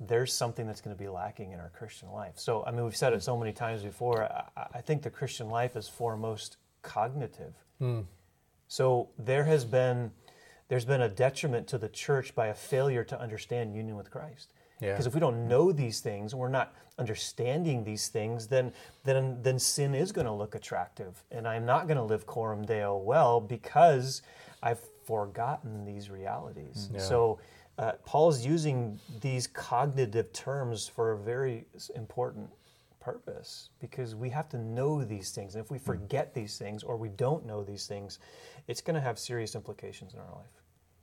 there's 0.00 0.32
something 0.32 0.66
that's 0.66 0.80
going 0.80 0.96
to 0.96 1.00
be 1.00 1.08
lacking 1.08 1.52
in 1.52 1.60
our 1.60 1.70
Christian 1.70 2.10
life. 2.10 2.34
So, 2.36 2.64
I 2.64 2.72
mean, 2.72 2.84
we've 2.84 2.96
said 2.96 3.12
it 3.12 3.22
so 3.22 3.36
many 3.36 3.52
times 3.52 3.82
before. 3.82 4.24
I, 4.24 4.66
I 4.74 4.80
think 4.80 5.02
the 5.02 5.10
Christian 5.10 5.48
life 5.48 5.76
is 5.76 5.88
foremost 5.88 6.56
cognitive. 6.82 7.54
Hmm. 7.78 8.00
So 8.68 9.08
there 9.18 9.44
has 9.44 9.64
been 9.64 10.10
there's 10.68 10.84
been 10.84 11.00
a 11.00 11.08
detriment 11.08 11.66
to 11.68 11.78
the 11.78 11.88
church 11.88 12.34
by 12.34 12.48
a 12.48 12.54
failure 12.54 13.02
to 13.04 13.18
understand 13.18 13.74
union 13.74 13.96
with 13.96 14.10
Christ. 14.10 14.52
Yeah. 14.80 14.92
Because 14.92 15.06
if 15.06 15.14
we 15.14 15.20
don't 15.20 15.48
know 15.48 15.72
these 15.72 16.00
things, 16.00 16.34
we're 16.34 16.48
not 16.48 16.74
understanding 16.98 17.84
these 17.84 18.08
things, 18.08 18.46
then 18.46 18.72
then 19.04 19.38
then 19.42 19.58
sin 19.58 19.94
is 19.94 20.12
going 20.12 20.26
to 20.26 20.32
look 20.32 20.54
attractive, 20.54 21.24
and 21.30 21.46
I'm 21.46 21.64
not 21.64 21.86
going 21.86 21.96
to 21.96 22.02
live 22.02 22.26
coram 22.26 22.64
deo 22.64 22.96
well 22.96 23.40
because 23.40 24.22
I've 24.62 24.80
forgotten 25.04 25.84
these 25.84 26.10
realities. 26.10 26.90
Yeah. 26.92 27.00
So 27.00 27.38
uh, 27.78 27.92
Paul's 28.04 28.44
using 28.44 28.98
these 29.20 29.46
cognitive 29.46 30.32
terms 30.32 30.88
for 30.88 31.12
a 31.12 31.18
very 31.18 31.66
important 31.94 32.50
purpose 33.00 33.70
because 33.80 34.14
we 34.14 34.28
have 34.30 34.48
to 34.50 34.58
know 34.58 35.04
these 35.04 35.30
things, 35.30 35.54
and 35.54 35.64
if 35.64 35.70
we 35.70 35.78
forget 35.78 36.34
these 36.34 36.58
things 36.58 36.82
or 36.82 36.96
we 36.96 37.08
don't 37.08 37.46
know 37.46 37.64
these 37.64 37.86
things, 37.86 38.18
it's 38.66 38.80
going 38.80 38.94
to 38.94 39.00
have 39.00 39.18
serious 39.18 39.54
implications 39.54 40.14
in 40.14 40.20
our 40.20 40.34
life. 40.34 40.62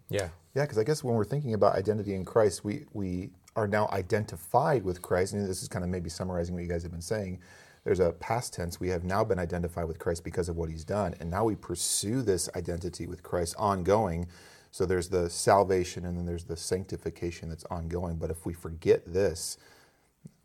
Yeah. 0.10 0.30
Yeah, 0.54 0.64
because 0.64 0.78
I 0.78 0.84
guess 0.84 1.04
when 1.04 1.16
we're 1.16 1.26
thinking 1.26 1.54
about 1.54 1.76
identity 1.76 2.14
in 2.14 2.26
Christ, 2.26 2.64
we, 2.64 2.86
we 2.94 3.32
are 3.56 3.68
now 3.68 3.90
identified 3.92 4.84
with 4.84 5.02
Christ. 5.02 5.34
And 5.34 5.48
this 5.48 5.62
is 5.62 5.68
kind 5.68 5.84
of 5.84 5.90
maybe 5.90 6.10
summarizing 6.10 6.54
what 6.56 6.64
you 6.64 6.70
guys 6.70 6.84
have 6.84 6.92
been 6.92 7.02
saying. 7.02 7.40
There's 7.84 8.00
a 8.00 8.12
past 8.14 8.54
tense. 8.54 8.80
We 8.80 8.90
have 8.90 9.04
now 9.04 9.24
been 9.24 9.40
identified 9.40 9.88
with 9.88 10.00
Christ 10.00 10.24
because 10.24 10.50
of 10.50 10.58
what 10.58 10.70
he's 10.70 10.84
done. 10.84 11.14
And 11.20 11.30
now 11.30 11.46
we 11.46 11.56
pursue 11.56 12.22
this 12.22 12.50
identity 12.56 13.06
with 13.06 13.22
Christ 13.24 13.56
ongoing. 13.58 14.28
So 14.72 14.86
there's 14.86 15.10
the 15.10 15.30
salvation 15.30 16.06
and 16.06 16.18
then 16.18 16.26
there's 16.26 16.46
the 16.46 16.58
sanctification 16.58 17.48
that's 17.48 17.64
ongoing. 17.66 18.18
But 18.18 18.32
if 18.32 18.46
we 18.46 18.54
forget 18.54 19.04
this, 19.06 19.58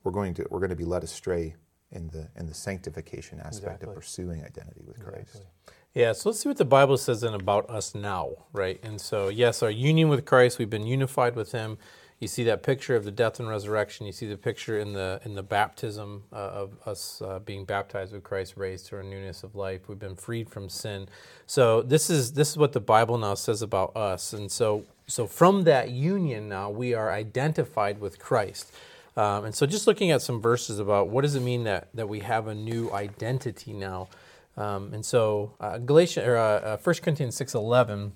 we're 0.05 0.13
going 0.13 0.35
to 0.35 0.47
we're 0.51 0.61
going 0.61 0.71
to 0.71 0.77
be 0.77 0.85
led 0.85 1.03
astray 1.03 1.57
in 1.91 2.09
the 2.09 2.29
in 2.37 2.47
the 2.47 2.55
sanctification 2.55 3.41
aspect 3.41 3.83
Exactly. 3.83 3.89
of 3.89 3.95
pursuing 3.97 4.45
identity 4.45 4.83
with 4.87 5.01
Christ. 5.03 5.37
Exactly. 5.37 5.51
Yeah, 5.95 6.13
so 6.13 6.29
let's 6.29 6.39
see 6.41 6.49
what 6.49 6.59
the 6.59 6.65
Bible 6.65 6.97
says 6.97 7.23
then 7.23 7.35
about 7.35 7.69
us 7.69 7.97
now, 7.97 8.31
right? 8.53 8.79
And 8.85 9.01
so, 9.01 9.29
yes, 9.29 9.61
our 9.61 9.71
union 9.71 10.09
with 10.09 10.25
Christ, 10.25 10.59
we've 10.61 10.71
been 10.71 10.87
unified 10.87 11.35
with 11.35 11.51
Him. 11.51 11.79
You 12.21 12.29
see 12.29 12.45
that 12.45 12.63
picture 12.63 12.95
of 12.95 13.05
the 13.05 13.11
death 13.11 13.41
and 13.41 13.49
resurrection. 13.49 14.07
You 14.07 14.13
see 14.13 14.29
the 14.29 14.37
picture 14.37 14.79
in 14.79 14.93
the 14.93 15.21
in 15.25 15.35
the 15.35 15.43
baptism 15.43 16.25
uh, 16.33 16.37
of 16.37 16.77
us 16.87 17.23
uh, 17.23 17.39
being 17.39 17.65
baptized 17.65 18.13
with 18.13 18.23
Christ, 18.23 18.55
raised 18.57 18.87
to 18.89 18.97
our 18.97 19.03
newness 19.03 19.43
of 19.43 19.55
life. 19.55 19.89
We've 19.89 19.99
been 19.99 20.17
freed 20.17 20.51
from 20.51 20.69
sin. 20.69 21.09
So 21.47 21.81
this 21.81 22.11
is 22.11 22.35
this 22.35 22.51
is 22.51 22.59
what 22.59 22.73
the 22.73 22.81
Bible 22.81 23.17
now 23.17 23.35
says 23.35 23.63
about 23.63 23.97
us. 23.97 24.35
And 24.35 24.53
so 24.53 24.85
so 25.07 25.27
from 25.27 25.65
that 25.65 25.91
union 25.91 26.49
now, 26.49 26.71
we 26.71 26.95
are 26.95 27.11
identified 27.11 28.01
with 28.01 28.19
Christ. 28.19 28.73
Um, 29.17 29.45
and 29.47 29.55
so, 29.55 29.67
just 29.67 29.87
looking 29.87 30.11
at 30.13 30.23
some 30.23 30.41
verses 30.41 30.79
about 30.79 31.09
what 31.09 31.23
does 31.23 31.35
it 31.35 31.41
mean 31.41 31.65
that 31.65 31.89
that 31.95 32.09
we 32.09 32.21
have 32.21 32.47
a 32.47 32.55
new 32.55 32.93
identity 32.93 33.73
now. 33.73 34.09
Um, 34.57 34.95
and 34.95 35.05
so, 35.05 35.55
uh, 35.61 35.79
Galatians 35.79 36.27
or 36.27 36.37
uh, 36.37 36.61
uh, 36.61 36.77
1 36.79 36.95
Corinthians 37.03 37.35
six 37.35 37.55
eleven, 37.55 38.13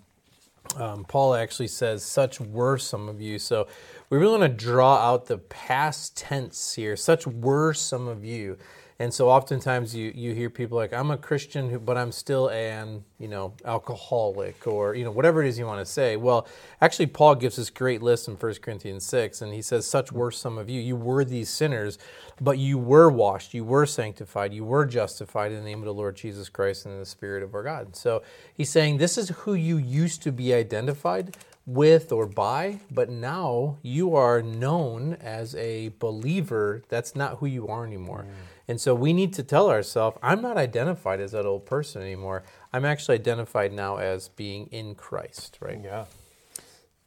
um, 0.76 1.04
Paul 1.04 1.34
actually 1.34 1.68
says, 1.68 2.02
"Such 2.02 2.40
were 2.40 2.78
some 2.78 3.08
of 3.08 3.20
you." 3.20 3.38
So, 3.38 3.66
we 4.10 4.18
really 4.18 4.38
want 4.38 4.58
to 4.58 4.64
draw 4.64 4.96
out 4.96 5.26
the 5.26 5.38
past 5.38 6.16
tense 6.16 6.74
here. 6.74 6.96
Such 6.96 7.26
were 7.26 7.72
some 7.74 8.08
of 8.08 8.24
you. 8.24 8.58
And 8.98 9.12
so, 9.12 9.28
oftentimes 9.28 9.94
you 9.94 10.12
you 10.14 10.34
hear 10.34 10.48
people 10.48 10.78
like, 10.78 10.92
"I'm 10.92 11.10
a 11.10 11.16
Christian, 11.16 11.68
who, 11.70 11.78
but 11.80 11.96
I'm 11.96 12.12
still 12.12 12.48
an 12.48 13.04
you 13.18 13.26
know 13.26 13.54
alcoholic," 13.64 14.66
or 14.66 14.94
you 14.94 15.04
know 15.04 15.10
whatever 15.10 15.42
it 15.42 15.48
is 15.48 15.58
you 15.58 15.66
want 15.66 15.84
to 15.84 15.92
say. 15.92 16.16
Well, 16.16 16.46
actually, 16.80 17.06
Paul 17.06 17.34
gives 17.34 17.56
this 17.56 17.70
great 17.70 18.02
list 18.02 18.28
in 18.28 18.36
1 18.36 18.62
Corinthians 18.62 19.04
six, 19.04 19.42
and 19.42 19.52
he 19.52 19.62
says, 19.62 19.86
"Such 19.86 20.12
were 20.12 20.30
some 20.30 20.58
of 20.58 20.70
you. 20.70 20.80
You 20.80 20.94
were 20.94 21.24
these 21.24 21.50
sinners, 21.50 21.98
but 22.40 22.58
you 22.58 22.78
were 22.78 23.10
washed, 23.10 23.52
you 23.52 23.64
were 23.64 23.86
sanctified, 23.86 24.54
you 24.54 24.64
were 24.64 24.86
justified 24.86 25.50
in 25.50 25.58
the 25.58 25.64
name 25.64 25.80
of 25.80 25.86
the 25.86 25.94
Lord 25.94 26.14
Jesus 26.14 26.48
Christ 26.48 26.84
and 26.84 26.94
in 26.94 27.00
the 27.00 27.06
Spirit 27.06 27.42
of 27.42 27.54
our 27.54 27.64
God." 27.64 27.96
So 27.96 28.22
he's 28.54 28.70
saying, 28.70 28.98
"This 28.98 29.18
is 29.18 29.30
who 29.30 29.54
you 29.54 29.76
used 29.76 30.22
to 30.22 30.30
be 30.32 30.54
identified." 30.54 31.36
with 31.66 32.12
or 32.12 32.26
by, 32.26 32.78
but 32.90 33.08
now 33.08 33.78
you 33.82 34.14
are 34.14 34.42
known 34.42 35.14
as 35.14 35.54
a 35.54 35.88
believer. 35.98 36.82
That's 36.88 37.16
not 37.16 37.38
who 37.38 37.46
you 37.46 37.68
are 37.68 37.86
anymore. 37.86 38.26
Mm. 38.28 38.53
And 38.66 38.80
so 38.80 38.94
we 38.94 39.12
need 39.12 39.32
to 39.34 39.42
tell 39.42 39.70
ourselves, 39.70 40.18
I'm 40.22 40.40
not 40.40 40.56
identified 40.56 41.20
as 41.20 41.32
that 41.32 41.44
old 41.44 41.66
person 41.66 42.02
anymore. 42.02 42.44
I'm 42.72 42.84
actually 42.84 43.16
identified 43.16 43.72
now 43.72 43.98
as 43.98 44.28
being 44.28 44.66
in 44.68 44.94
Christ, 44.94 45.58
right? 45.60 45.80
Yeah. 45.82 46.04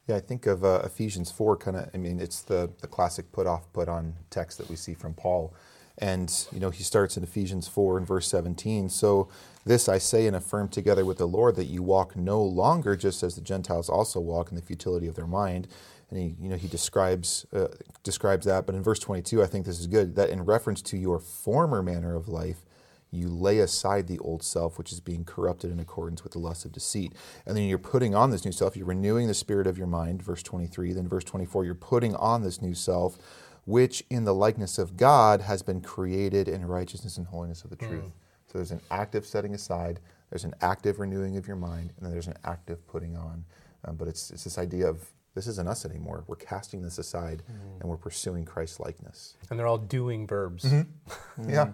Yeah, 0.07 0.15
I 0.15 0.19
think 0.21 0.45
of 0.45 0.63
uh, 0.63 0.81
Ephesians 0.85 1.31
4 1.31 1.57
kind 1.57 1.77
of, 1.77 1.89
I 1.93 1.97
mean, 1.97 2.19
it's 2.19 2.41
the, 2.41 2.69
the 2.79 2.87
classic 2.87 3.31
put 3.33 3.45
off, 3.45 3.71
put 3.73 3.89
on 3.89 4.13
text 4.29 4.57
that 4.59 4.69
we 4.69 4.77
see 4.77 4.93
from 4.93 5.13
Paul. 5.13 5.53
And, 5.97 6.33
you 6.53 6.59
know, 6.59 6.69
he 6.69 6.83
starts 6.83 7.17
in 7.17 7.23
Ephesians 7.23 7.67
4 7.67 7.97
and 7.97 8.07
verse 8.07 8.27
17. 8.27 8.87
So 8.89 9.27
this 9.67 9.87
I 9.87 9.97
say 9.97 10.27
and 10.27 10.35
affirm 10.35 10.69
together 10.69 11.05
with 11.05 11.17
the 11.17 11.27
Lord 11.27 11.55
that 11.55 11.65
you 11.65 11.83
walk 11.83 12.15
no 12.15 12.41
longer 12.41 12.95
just 12.95 13.23
as 13.23 13.35
the 13.35 13.41
Gentiles 13.41 13.89
also 13.89 14.19
walk 14.19 14.49
in 14.49 14.55
the 14.55 14.61
futility 14.61 15.07
of 15.07 15.15
their 15.15 15.27
mind. 15.27 15.67
And 16.09 16.19
he, 16.19 16.35
you 16.39 16.49
know, 16.49 16.55
he 16.55 16.67
describes 16.67 17.45
uh, 17.53 17.67
describes 18.03 18.45
that. 18.45 18.65
But 18.65 18.75
in 18.75 18.83
verse 18.83 18.99
22, 18.99 19.43
I 19.43 19.45
think 19.45 19.65
this 19.65 19.79
is 19.79 19.87
good 19.87 20.15
that 20.15 20.29
in 20.29 20.45
reference 20.45 20.81
to 20.83 20.97
your 20.97 21.19
former 21.19 21.83
manner 21.83 22.15
of 22.15 22.27
life, 22.27 22.63
you 23.11 23.29
lay 23.29 23.59
aside 23.59 24.07
the 24.07 24.19
old 24.19 24.43
self, 24.43 24.77
which 24.77 24.91
is 24.91 24.99
being 24.99 25.23
corrupted 25.23 25.71
in 25.71 25.79
accordance 25.79 26.23
with 26.23 26.33
the 26.33 26.39
lust 26.39 26.65
of 26.65 26.71
deceit. 26.71 27.13
And 27.45 27.55
then 27.55 27.63
you're 27.65 27.77
putting 27.77 28.13
on 28.15 28.31
this 28.31 28.45
new 28.45 28.51
self. 28.51 28.75
You're 28.75 28.85
renewing 28.85 29.27
the 29.27 29.33
spirit 29.33 29.67
of 29.67 29.77
your 29.77 29.87
mind, 29.87 30.21
verse 30.21 30.43
23. 30.43 30.93
Then, 30.93 31.07
verse 31.07 31.23
24, 31.23 31.65
you're 31.65 31.75
putting 31.75 32.15
on 32.15 32.43
this 32.43 32.61
new 32.61 32.73
self, 32.73 33.17
which 33.65 34.03
in 34.09 34.25
the 34.25 34.33
likeness 34.33 34.77
of 34.77 34.97
God 34.97 35.41
has 35.41 35.61
been 35.61 35.81
created 35.81 36.47
in 36.47 36.65
righteousness 36.65 37.17
and 37.17 37.27
holiness 37.27 37.63
of 37.63 37.69
the 37.69 37.75
truth. 37.77 38.11
So 38.47 38.57
there's 38.57 38.71
an 38.71 38.81
active 38.91 39.25
setting 39.25 39.53
aside, 39.53 39.99
there's 40.29 40.43
an 40.43 40.53
active 40.61 40.99
renewing 40.99 41.37
of 41.37 41.47
your 41.47 41.55
mind, 41.57 41.93
and 41.97 42.05
then 42.05 42.11
there's 42.11 42.27
an 42.27 42.37
active 42.45 42.85
putting 42.87 43.15
on. 43.15 43.43
Um, 43.85 43.95
but 43.95 44.07
it's, 44.07 44.31
it's 44.31 44.43
this 44.43 44.57
idea 44.57 44.87
of 44.87 45.05
this 45.35 45.47
isn't 45.47 45.67
us 45.67 45.85
anymore. 45.85 46.23
We're 46.27 46.35
casting 46.35 46.81
this 46.81 46.97
aside 46.97 47.43
and 47.79 47.87
we're 47.87 47.97
pursuing 47.97 48.43
Christ 48.43 48.79
likeness. 48.79 49.35
And 49.49 49.59
they're 49.59 49.67
all 49.67 49.77
doing 49.77 50.25
verbs. 50.25 50.65
Yeah. 51.47 51.71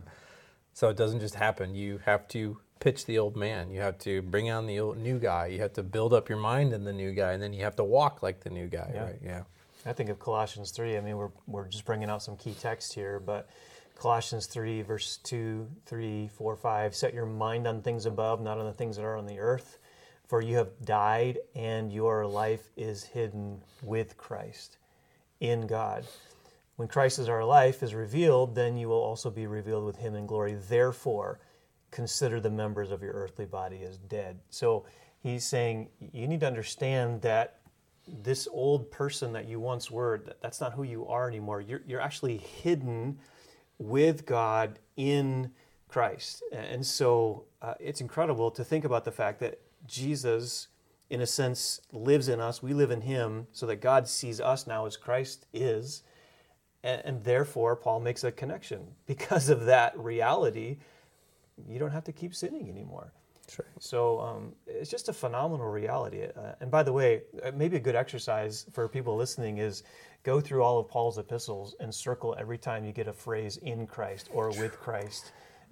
So 0.73 0.89
it 0.89 0.97
doesn't 0.97 1.21
just 1.21 1.35
happen. 1.35 1.73
You 1.75 1.99
have 2.05 2.27
to 2.29 2.57
pitch 2.81 3.05
the 3.05 3.17
old 3.19 3.37
man. 3.37 3.69
You 3.71 3.79
have 3.79 3.97
to 3.99 4.21
bring 4.23 4.49
on 4.49 4.65
the 4.65 4.79
old, 4.81 4.97
new 4.97 5.17
guy. 5.19 5.45
You 5.47 5.61
have 5.61 5.71
to 5.73 5.83
build 5.83 6.13
up 6.13 6.27
your 6.27 6.39
mind 6.39 6.73
in 6.73 6.83
the 6.83 6.91
new 6.91 7.13
guy, 7.13 7.31
and 7.31 7.41
then 7.41 7.53
you 7.53 7.63
have 7.63 7.75
to 7.77 7.83
walk 7.83 8.21
like 8.21 8.41
the 8.41 8.49
new 8.49 8.67
guy, 8.67 8.91
Yeah. 8.93 9.03
right? 9.03 9.19
Yeah. 9.23 9.43
I 9.85 9.93
think 9.93 10.09
of 10.09 10.19
Colossians 10.19 10.71
3. 10.71 10.97
I 10.97 11.01
mean, 11.01 11.15
we're, 11.15 11.29
we're 11.47 11.67
just 11.69 11.85
bringing 11.85 12.09
out 12.09 12.21
some 12.23 12.35
key 12.35 12.55
text 12.59 12.93
here, 12.93 13.19
but 13.19 13.47
Colossians 13.95 14.47
3, 14.47 14.81
verse 14.81 15.17
2, 15.23 15.67
3, 15.85 16.27
4, 16.27 16.55
5 16.55 16.95
set 16.95 17.13
your 17.13 17.25
mind 17.25 17.67
on 17.67 17.81
things 17.81 18.05
above, 18.05 18.41
not 18.41 18.57
on 18.57 18.65
the 18.65 18.73
things 18.73 18.95
that 18.97 19.05
are 19.05 19.17
on 19.17 19.25
the 19.25 19.39
earth. 19.39 19.79
For 20.27 20.41
you 20.41 20.57
have 20.57 20.71
died, 20.83 21.39
and 21.53 21.91
your 21.91 22.25
life 22.25 22.69
is 22.75 23.03
hidden 23.03 23.61
with 23.83 24.17
Christ 24.17 24.77
in 25.39 25.67
God. 25.67 26.05
When 26.75 26.87
Christ 26.87 27.19
is 27.19 27.29
our 27.29 27.45
life 27.45 27.83
is 27.83 27.93
revealed, 27.93 28.55
then 28.55 28.77
you 28.77 28.87
will 28.87 29.01
also 29.01 29.29
be 29.29 29.45
revealed 29.45 29.85
with 29.85 29.97
him 29.97 30.15
in 30.15 30.25
glory. 30.25 30.55
Therefore, 30.55 31.39
consider 31.91 32.39
the 32.39 32.49
members 32.49 32.89
of 32.89 33.03
your 33.03 33.13
earthly 33.13 33.45
body 33.45 33.83
as 33.83 33.97
dead. 33.97 34.39
So 34.49 34.85
he's 35.21 35.45
saying 35.45 35.89
you 36.11 36.27
need 36.27 36.39
to 36.39 36.47
understand 36.47 37.21
that 37.21 37.59
this 38.07 38.47
old 38.51 38.89
person 38.91 39.31
that 39.33 39.47
you 39.47 39.59
once 39.59 39.91
were, 39.91 40.23
that's 40.41 40.59
not 40.59 40.73
who 40.73 40.83
you 40.83 41.07
are 41.07 41.29
anymore. 41.29 41.61
You're, 41.61 41.83
you're 41.85 42.01
actually 42.01 42.37
hidden 42.37 43.19
with 43.77 44.25
God 44.25 44.79
in 44.95 45.51
Christ. 45.87 46.43
And 46.51 46.85
so 46.85 47.45
uh, 47.61 47.75
it's 47.79 48.01
incredible 48.01 48.51
to 48.51 48.63
think 48.63 48.85
about 48.85 49.05
the 49.05 49.11
fact 49.11 49.39
that 49.41 49.59
Jesus, 49.85 50.67
in 51.09 51.21
a 51.21 51.27
sense, 51.27 51.81
lives 51.91 52.29
in 52.29 52.39
us. 52.39 52.63
We 52.63 52.73
live 52.73 52.91
in 52.91 53.01
him 53.01 53.47
so 53.51 53.65
that 53.67 53.77
God 53.77 54.07
sees 54.07 54.41
us 54.41 54.65
now 54.65 54.85
as 54.85 54.97
Christ 54.97 55.45
is. 55.53 56.03
And, 56.83 57.01
and 57.05 57.23
therefore, 57.23 57.75
Paul 57.75 57.99
makes 57.99 58.23
a 58.23 58.31
connection. 58.31 58.87
Because 59.05 59.49
of 59.49 59.65
that 59.65 59.97
reality, 59.97 60.77
you 61.67 61.77
don't 61.79 61.91
have 61.91 62.05
to 62.05 62.11
keep 62.11 62.33
sinning 62.33 62.69
anymore. 62.69 63.11
Right. 63.59 63.67
So 63.79 64.19
um, 64.19 64.53
it's 64.65 64.89
just 64.89 65.09
a 65.09 65.13
phenomenal 65.13 65.67
reality. 65.67 66.23
Uh, 66.23 66.53
and 66.61 66.71
by 66.71 66.81
the 66.81 66.93
way, 66.93 67.23
uh, 67.43 67.51
maybe 67.53 67.77
a 67.77 67.79
good 67.79 67.95
exercise 67.95 68.65
for 68.71 68.87
people 68.87 69.15
listening 69.15 69.57
is 69.57 69.83
go 70.23 70.39
through 70.41 70.63
all 70.63 70.79
of 70.79 70.87
Paul's 70.87 71.17
epistles 71.17 71.75
and 71.79 71.93
circle 71.93 72.35
every 72.39 72.57
time 72.57 72.85
you 72.85 72.91
get 72.91 73.07
a 73.07 73.13
phrase 73.13 73.57
in 73.57 73.85
Christ 73.85 74.29
or 74.33 74.49
with 74.49 74.79
Christ. 74.79 75.31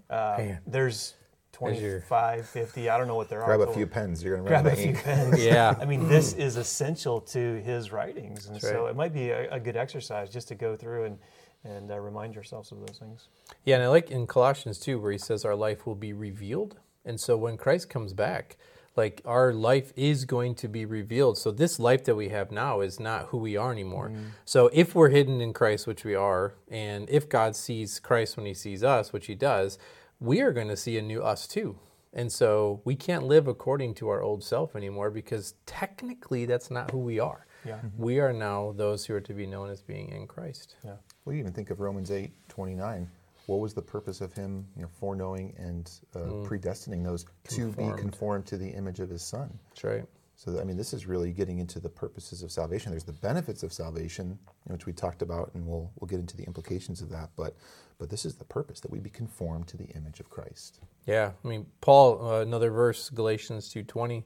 Uh, 0.10 0.36
Man. 0.38 0.60
there's 0.68 1.14
There's 1.14 1.16
25, 1.54 2.48
50, 2.48 2.90
I 2.90 2.98
don't 2.98 3.08
know 3.08 3.16
what 3.16 3.30
there 3.30 3.40
Grab 3.40 3.60
are. 3.60 3.66
Grab 3.66 3.70
a 3.70 3.74
few 3.74 3.86
pens. 3.86 4.24
You're 4.24 4.36
going 4.36 4.46
to 4.46 4.50
Grab 4.50 4.66
run 4.66 4.74
a 4.74 4.78
out 4.78 4.80
of 4.80 4.84
few 4.84 4.94
pens. 5.04 5.44
Yeah. 5.44 5.76
I 5.80 5.86
mean, 5.86 6.08
this 6.08 6.34
is 6.34 6.56
essential 6.56 7.22
to 7.22 7.62
his 7.62 7.92
writings. 7.92 8.48
And 8.48 8.60
so 8.60 8.84
right. 8.84 8.90
it 8.90 8.96
might 8.96 9.14
be 9.14 9.30
a, 9.30 9.52
a 9.52 9.60
good 9.60 9.76
exercise 9.76 10.30
just 10.32 10.48
to 10.48 10.56
go 10.56 10.76
through 10.76 11.06
and, 11.06 11.18
and 11.64 11.92
uh, 11.92 12.00
remind 12.00 12.36
yourselves 12.36 12.72
of 12.72 12.80
those 12.80 12.98
things. 12.98 13.28
Yeah, 13.66 13.76
and 13.76 13.84
I 13.84 13.88
like 13.90 14.12
in 14.12 14.28
Colossians 14.28 14.80
2 14.80 15.00
where 15.00 15.12
he 15.12 15.18
says 15.18 15.46
our 15.46 15.56
life 15.56 15.86
will 15.86 15.96
be 15.96 16.14
revealed. 16.14 16.78
And 17.06 17.20
so 17.20 17.36
when 17.38 17.58
Christ 17.58 17.90
comes 17.90 18.14
back, 18.14 18.58
like 18.96 19.22
our 19.26 19.54
life 19.54 19.94
is 19.96 20.26
going 20.26 20.56
to 20.56 20.68
be 20.68 20.86
revealed. 20.86 21.38
So 21.38 21.52
this 21.52 21.80
life 21.80 22.04
that 22.06 22.16
we 22.16 22.30
have 22.30 22.52
now 22.52 22.82
is 22.82 23.00
not 23.00 23.28
who 23.28 23.38
we 23.38 23.56
are 23.56 23.72
anymore. 23.72 24.10
Mm. 24.10 24.32
So 24.46 24.70
if 24.74 24.94
we're 24.94 25.10
hidden 25.10 25.40
in 25.42 25.54
Christ, 25.54 25.88
which 25.88 26.04
we 26.04 26.16
are, 26.16 26.56
and 26.70 27.10
if 27.10 27.30
God 27.30 27.56
sees 27.56 28.00
Christ 28.00 28.38
when 28.38 28.46
he 28.46 28.54
sees 28.54 28.84
us, 28.84 29.14
which 29.14 29.28
he 29.28 29.36
does, 29.36 29.78
we 30.20 30.42
are 30.42 30.52
going 30.52 30.68
to 30.68 30.78
see 30.78 30.98
a 30.98 31.02
new 31.02 31.22
us 31.22 31.48
too. 31.48 31.80
And 32.14 32.32
so 32.32 32.82
we 32.84 32.96
can't 32.96 33.24
live 33.24 33.48
according 33.48 33.94
to 33.96 34.10
our 34.10 34.22
old 34.22 34.44
self 34.44 34.76
anymore 34.76 35.10
because 35.10 35.54
technically 35.66 36.46
that's 36.46 36.70
not 36.70 36.92
who 36.92 37.00
we 37.00 37.20
are. 37.20 37.46
Yeah. 37.66 37.76
Mm-hmm. 37.76 38.04
We 38.04 38.20
are 38.20 38.34
now 38.34 38.74
those 38.76 39.06
who 39.06 39.16
are 39.16 39.22
to 39.22 39.34
be 39.34 39.46
known 39.46 39.70
as 39.70 39.82
being 39.82 40.10
in 40.10 40.28
Christ. 40.28 40.76
Yeah. 40.84 40.96
We 41.26 41.40
even 41.40 41.54
think 41.54 41.70
of 41.70 41.80
Romans 41.80 42.12
8, 42.12 42.32
29. 42.50 43.10
What 43.52 43.60
was 43.60 43.74
the 43.74 43.82
purpose 43.82 44.22
of 44.22 44.32
him 44.32 44.66
you 44.78 44.84
know, 44.84 44.88
foreknowing 45.00 45.54
and 45.58 45.92
uh, 46.16 46.48
predestining 46.48 47.04
those 47.04 47.26
to 47.50 47.68
be 47.68 47.74
Conformed. 47.74 48.00
conformed 48.00 48.46
to 48.46 48.58
the 48.58 48.70
image 48.70 49.00
of 49.02 49.10
his 49.10 49.22
son? 49.22 49.60
That's 49.70 49.84
right. 49.84 50.06
So, 50.38 50.60
I 50.60 50.64
mean, 50.64 50.78
this 50.78 50.94
is 50.94 51.06
really 51.06 51.34
getting 51.34 51.60
into 51.60 51.80
the 51.80 51.90
purposes 51.90 52.44
of 52.44 52.52
salvation. 52.52 52.92
There's 52.92 53.04
the 53.04 53.12
benefits 53.30 53.62
of 53.62 53.74
salvation, 53.74 54.40
which 54.64 54.86
we 54.86 54.94
talked 54.94 55.22
about, 55.22 55.52
and 55.54 55.68
we'll, 55.68 55.92
we'll 56.00 56.08
get 56.08 56.20
into 56.20 56.38
the 56.38 56.46
implications 56.46 57.02
of 57.02 57.10
that. 57.10 57.30
But, 57.36 57.56
but 58.00 58.10
this 58.10 58.26
is 58.26 58.36
the 58.36 58.46
purpose 58.46 58.80
that 58.80 58.90
we 58.90 59.00
be 59.00 59.10
conformed 59.10 59.68
to 59.68 59.78
the 59.78 59.90
image 59.98 60.20
of 60.22 60.30
Christ. 60.30 60.80
Yeah, 61.06 61.32
I 61.44 61.48
mean, 61.48 61.66
Paul, 61.82 62.26
uh, 62.26 62.40
another 62.40 62.72
verse, 62.72 63.10
Galatians 63.10 63.70
two 63.70 63.84
twenty. 63.84 64.26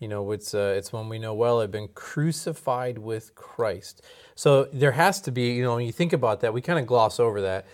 You 0.00 0.08
know, 0.08 0.32
it's 0.32 0.52
uh, 0.52 0.74
it's 0.76 0.92
when 0.92 1.08
we 1.08 1.18
know 1.18 1.32
well 1.32 1.60
I've 1.60 1.70
been 1.70 1.88
crucified 1.94 2.98
with 2.98 3.34
Christ. 3.36 4.02
So 4.34 4.64
there 4.72 4.92
has 4.92 5.20
to 5.22 5.30
be, 5.30 5.52
you 5.52 5.62
know, 5.62 5.76
when 5.76 5.86
you 5.86 5.92
think 5.92 6.12
about 6.12 6.40
that, 6.40 6.52
we 6.52 6.60
kind 6.60 6.80
of 6.80 6.86
gloss 6.86 7.20
over 7.20 7.40
that. 7.42 7.66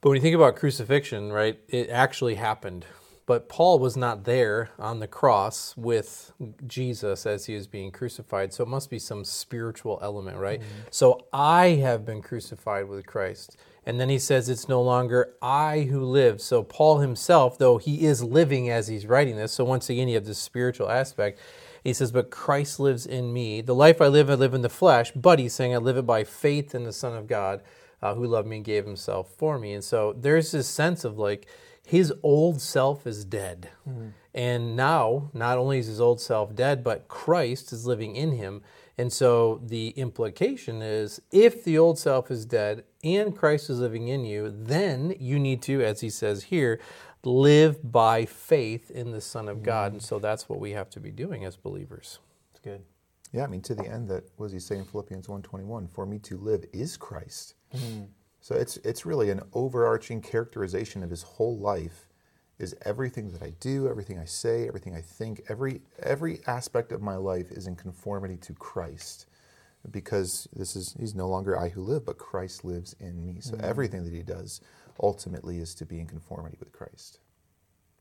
But 0.00 0.10
when 0.10 0.16
you 0.16 0.22
think 0.22 0.36
about 0.36 0.56
crucifixion, 0.56 1.32
right, 1.32 1.58
it 1.68 1.90
actually 1.90 2.36
happened. 2.36 2.86
But 3.26 3.48
Paul 3.48 3.78
was 3.78 3.94
not 3.94 4.24
there 4.24 4.70
on 4.78 5.00
the 5.00 5.06
cross 5.06 5.76
with 5.76 6.32
Jesus 6.66 7.26
as 7.26 7.44
he 7.44 7.54
was 7.54 7.66
being 7.66 7.90
crucified. 7.90 8.54
So 8.54 8.64
it 8.64 8.68
must 8.68 8.88
be 8.88 8.98
some 8.98 9.22
spiritual 9.22 9.98
element, 10.00 10.38
right? 10.38 10.60
Mm-hmm. 10.60 10.88
So 10.90 11.26
I 11.30 11.66
have 11.82 12.06
been 12.06 12.22
crucified 12.22 12.88
with 12.88 13.06
Christ. 13.06 13.58
And 13.84 14.00
then 14.00 14.08
he 14.08 14.18
says, 14.18 14.48
It's 14.48 14.66
no 14.66 14.80
longer 14.80 15.34
I 15.42 15.80
who 15.90 16.04
live. 16.04 16.40
So 16.40 16.62
Paul 16.62 17.00
himself, 17.00 17.58
though 17.58 17.76
he 17.76 18.06
is 18.06 18.22
living 18.22 18.70
as 18.70 18.88
he's 18.88 19.04
writing 19.04 19.36
this, 19.36 19.52
so 19.52 19.62
once 19.62 19.90
again, 19.90 20.08
you 20.08 20.14
have 20.14 20.24
this 20.24 20.38
spiritual 20.38 20.88
aspect. 20.88 21.38
He 21.84 21.92
says, 21.92 22.12
But 22.12 22.30
Christ 22.30 22.80
lives 22.80 23.04
in 23.04 23.32
me. 23.32 23.60
The 23.60 23.74
life 23.74 24.00
I 24.00 24.06
live, 24.06 24.30
I 24.30 24.34
live 24.34 24.54
in 24.54 24.62
the 24.62 24.70
flesh. 24.70 25.12
But 25.12 25.38
he's 25.38 25.52
saying, 25.52 25.74
I 25.74 25.78
live 25.78 25.98
it 25.98 26.06
by 26.06 26.24
faith 26.24 26.74
in 26.74 26.84
the 26.84 26.92
Son 26.94 27.14
of 27.14 27.26
God 27.26 27.60
uh, 28.02 28.14
who 28.14 28.26
loved 28.26 28.48
me 28.48 28.56
and 28.56 28.64
gave 28.64 28.84
himself 28.84 29.30
for 29.36 29.58
me. 29.58 29.72
And 29.72 29.84
so 29.84 30.14
there's 30.16 30.52
this 30.52 30.68
sense 30.68 31.04
of 31.04 31.18
like, 31.18 31.46
his 31.88 32.12
old 32.22 32.60
self 32.60 33.06
is 33.06 33.24
dead. 33.24 33.70
Mm-hmm. 33.88 34.08
And 34.34 34.76
now, 34.76 35.30
not 35.32 35.56
only 35.56 35.78
is 35.78 35.86
his 35.86 36.02
old 36.02 36.20
self 36.20 36.54
dead, 36.54 36.84
but 36.84 37.08
Christ 37.08 37.72
is 37.72 37.86
living 37.86 38.14
in 38.14 38.32
him. 38.32 38.62
And 38.98 39.12
so 39.12 39.60
the 39.64 39.88
implication 39.90 40.82
is 40.82 41.22
if 41.32 41.64
the 41.64 41.78
old 41.78 41.98
self 41.98 42.30
is 42.30 42.44
dead 42.44 42.84
and 43.02 43.34
Christ 43.34 43.70
is 43.70 43.78
living 43.78 44.08
in 44.08 44.24
you, 44.24 44.52
then 44.54 45.14
you 45.18 45.38
need 45.38 45.62
to, 45.62 45.82
as 45.82 46.00
he 46.00 46.10
says 46.10 46.44
here, 46.44 46.78
live 47.24 47.90
by 47.90 48.26
faith 48.26 48.90
in 48.90 49.12
the 49.12 49.20
Son 49.22 49.48
of 49.48 49.62
God. 49.62 49.88
Mm-hmm. 49.88 49.94
And 49.94 50.02
so 50.02 50.18
that's 50.18 50.48
what 50.48 50.60
we 50.60 50.72
have 50.72 50.90
to 50.90 51.00
be 51.00 51.10
doing 51.10 51.44
as 51.44 51.56
believers. 51.56 52.18
It's 52.50 52.60
good. 52.60 52.82
Yeah, 53.32 53.44
I 53.44 53.46
mean, 53.46 53.60
to 53.62 53.74
the 53.74 53.86
end 53.86 54.08
that, 54.08 54.24
was 54.38 54.52
he 54.52 54.58
saying 54.58 54.84
Philippians 54.86 55.26
1.21? 55.26 55.90
For 55.90 56.06
me 56.06 56.18
to 56.20 56.38
live 56.38 56.64
is 56.72 56.96
Christ. 56.96 57.54
Mm-hmm. 57.74 58.04
So 58.40 58.54
it's 58.54 58.76
it's 58.78 59.04
really 59.04 59.30
an 59.30 59.42
overarching 59.52 60.22
characterization 60.22 61.02
of 61.02 61.10
his 61.10 61.22
whole 61.22 61.58
life 61.58 62.06
is 62.58 62.74
everything 62.84 63.30
that 63.32 63.42
I 63.42 63.50
do, 63.60 63.88
everything 63.88 64.18
I 64.18 64.24
say, 64.24 64.66
everything 64.66 64.94
I 64.94 65.00
think, 65.00 65.42
every 65.48 65.82
every 66.02 66.40
aspect 66.46 66.92
of 66.92 67.02
my 67.02 67.16
life 67.16 67.50
is 67.50 67.66
in 67.66 67.76
conformity 67.76 68.36
to 68.38 68.54
Christ. 68.54 69.26
Because 69.90 70.48
this 70.52 70.74
is 70.76 70.94
he's 70.98 71.14
no 71.14 71.28
longer 71.28 71.58
I 71.58 71.68
who 71.68 71.82
live, 71.82 72.04
but 72.04 72.18
Christ 72.18 72.64
lives 72.64 72.96
in 73.00 73.24
me. 73.24 73.36
So 73.40 73.54
mm-hmm. 73.54 73.64
everything 73.64 74.04
that 74.04 74.12
he 74.12 74.22
does 74.22 74.60
ultimately 75.00 75.58
is 75.58 75.74
to 75.76 75.86
be 75.86 76.00
in 76.00 76.06
conformity 76.06 76.56
with 76.58 76.72
Christ. 76.72 77.20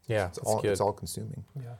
Yeah, 0.07 0.27
it's 0.27 0.39
all 0.39 0.61
good. 0.61 0.71
it's 0.71 0.81
all 0.81 0.93
consuming. 0.93 1.43
Yeah, 1.55 1.75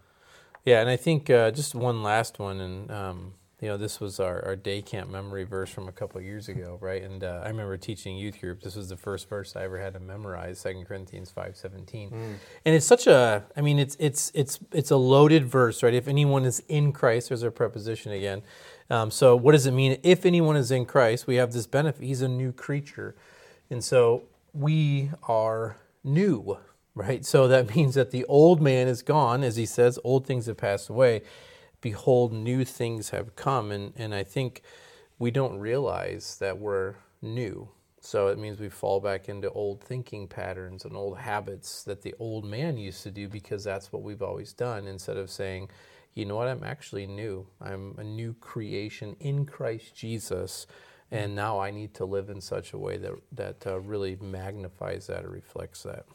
yeah, 0.67 0.82
and 0.82 0.89
I 0.89 0.97
think 0.97 1.30
uh, 1.30 1.49
just 1.51 1.73
one 1.73 2.03
last 2.03 2.39
one, 2.39 2.60
and 2.60 2.91
um, 2.91 3.34
you 3.62 3.69
know, 3.69 3.77
this 3.77 3.99
was 3.99 4.19
our, 4.19 4.45
our 4.45 4.56
day 4.56 4.84
camp 4.84 5.10
memory 5.10 5.43
verse 5.43 5.71
from 5.71 5.88
a 5.88 5.91
couple 5.91 6.21
years 6.21 6.47
ago, 6.47 6.77
right? 6.80 7.01
And 7.01 7.23
uh, 7.23 7.41
I 7.43 7.47
remember 7.47 7.75
teaching 7.77 8.15
youth 8.15 8.39
group. 8.39 8.62
This 8.62 8.75
was 8.75 8.89
the 8.89 8.97
first 8.97 9.27
verse 9.30 9.56
I 9.56 9.63
ever 9.63 9.80
had 9.80 9.93
to 9.93 9.99
memorize, 9.99 10.60
Second 10.60 10.86
Corinthians 10.86 11.32
five 11.32 11.56
seventeen. 11.56 12.12
Mm. 12.12 12.36
And 12.65 12.75
it's 12.75 12.86
such 12.86 13.08
a, 13.08 13.45
I 13.56 13.62
mean, 13.62 13.80
it's 13.80 13.95
it's 13.99 14.32
it's 14.36 14.60
it's 14.71 14.91
a 14.91 14.97
loaded 14.97 15.45
verse, 15.45 15.82
right? 15.82 15.93
If 15.93 16.08
anyone 16.08 16.45
is 16.45 16.62
in 16.67 16.91
Christ, 16.91 17.30
there's 17.30 17.43
a 17.43 17.49
preposition 17.49 18.12
again. 18.12 18.43
Um, 18.89 19.10
so 19.10 19.36
what 19.36 19.53
does 19.53 19.65
it 19.65 19.71
mean? 19.71 19.97
If 20.03 20.25
anyone 20.25 20.56
is 20.56 20.69
in 20.69 20.86
Christ, 20.86 21.25
we 21.25 21.36
have 21.38 21.51
this 21.53 21.65
benefit. 21.65 22.03
He's 22.06 22.21
a 22.21 22.27
new 22.27 22.51
creature, 22.51 23.15
and 23.71 23.84
so 23.84 24.23
we 24.53 25.12
are 25.23 25.77
new, 26.03 26.58
right? 26.97 27.25
So 27.25 27.47
that 27.47 27.75
means 27.75 27.95
that 27.95 28.12
the 28.12 28.25
old 28.25 28.62
man 28.62 28.88
is 28.88 29.01
gone, 29.01 29.43
as 29.43 29.55
he 29.55 29.65
says, 29.65 29.99
old 30.03 30.25
things 30.27 30.47
have 30.47 30.57
passed 30.57 30.89
away 30.89 31.21
behold, 31.81 32.33
new 32.33 32.65
things 32.65 33.10
have 33.10 33.36
come. 33.36 33.71
And, 33.71 33.93
and 33.95 34.13
I 34.13 34.23
think 34.23 34.62
we 35.19 35.31
don't 35.31 35.60
realize 35.60 36.38
that 36.39 36.60
we're 36.60 36.95
new. 37.21 37.69
So 37.99 38.27
it 38.27 38.38
means 38.38 38.60
we 38.60 38.69
fall 38.69 38.99
back 38.99 39.27
into 39.27 39.49
old 39.51 39.83
thinking 39.83 40.27
patterns 40.27 40.86
and 40.86 40.95
old 40.95 41.17
habits 41.17 41.83
that 41.83 42.01
the 42.01 42.15
old 42.19 42.45
man 42.45 42.77
used 42.77 43.03
to 43.03 43.12
do 43.12 43.27
because 43.27 43.63
that's 43.63 43.91
what 43.91 44.03
we've 44.03 44.21
always 44.21 44.53
done 44.53 44.88
instead 44.88 45.17
of 45.17 45.29
saying, 45.29 45.69
you 46.13 46.25
know 46.25 46.36
what, 46.36 46.47
I'm 46.47 46.63
actually 46.63 47.05
new. 47.05 47.47
I'm 47.62 47.95
a 47.97 48.03
new 48.03 48.33
creation 48.36 49.15
in 49.19 49.45
Christ 49.45 49.95
Jesus. 49.95 50.67
And 51.12 51.36
now 51.36 51.60
I 51.60 51.71
need 51.71 51.93
to 51.95 52.05
live 52.05 52.29
in 52.29 52.41
such 52.41 52.73
a 52.73 52.77
way 52.77 52.97
that, 52.97 53.13
that 53.31 53.67
uh, 53.67 53.79
really 53.79 54.17
magnifies 54.17 55.07
that 55.07 55.25
or 55.25 55.29
reflects 55.29 55.83
that. 55.83 56.05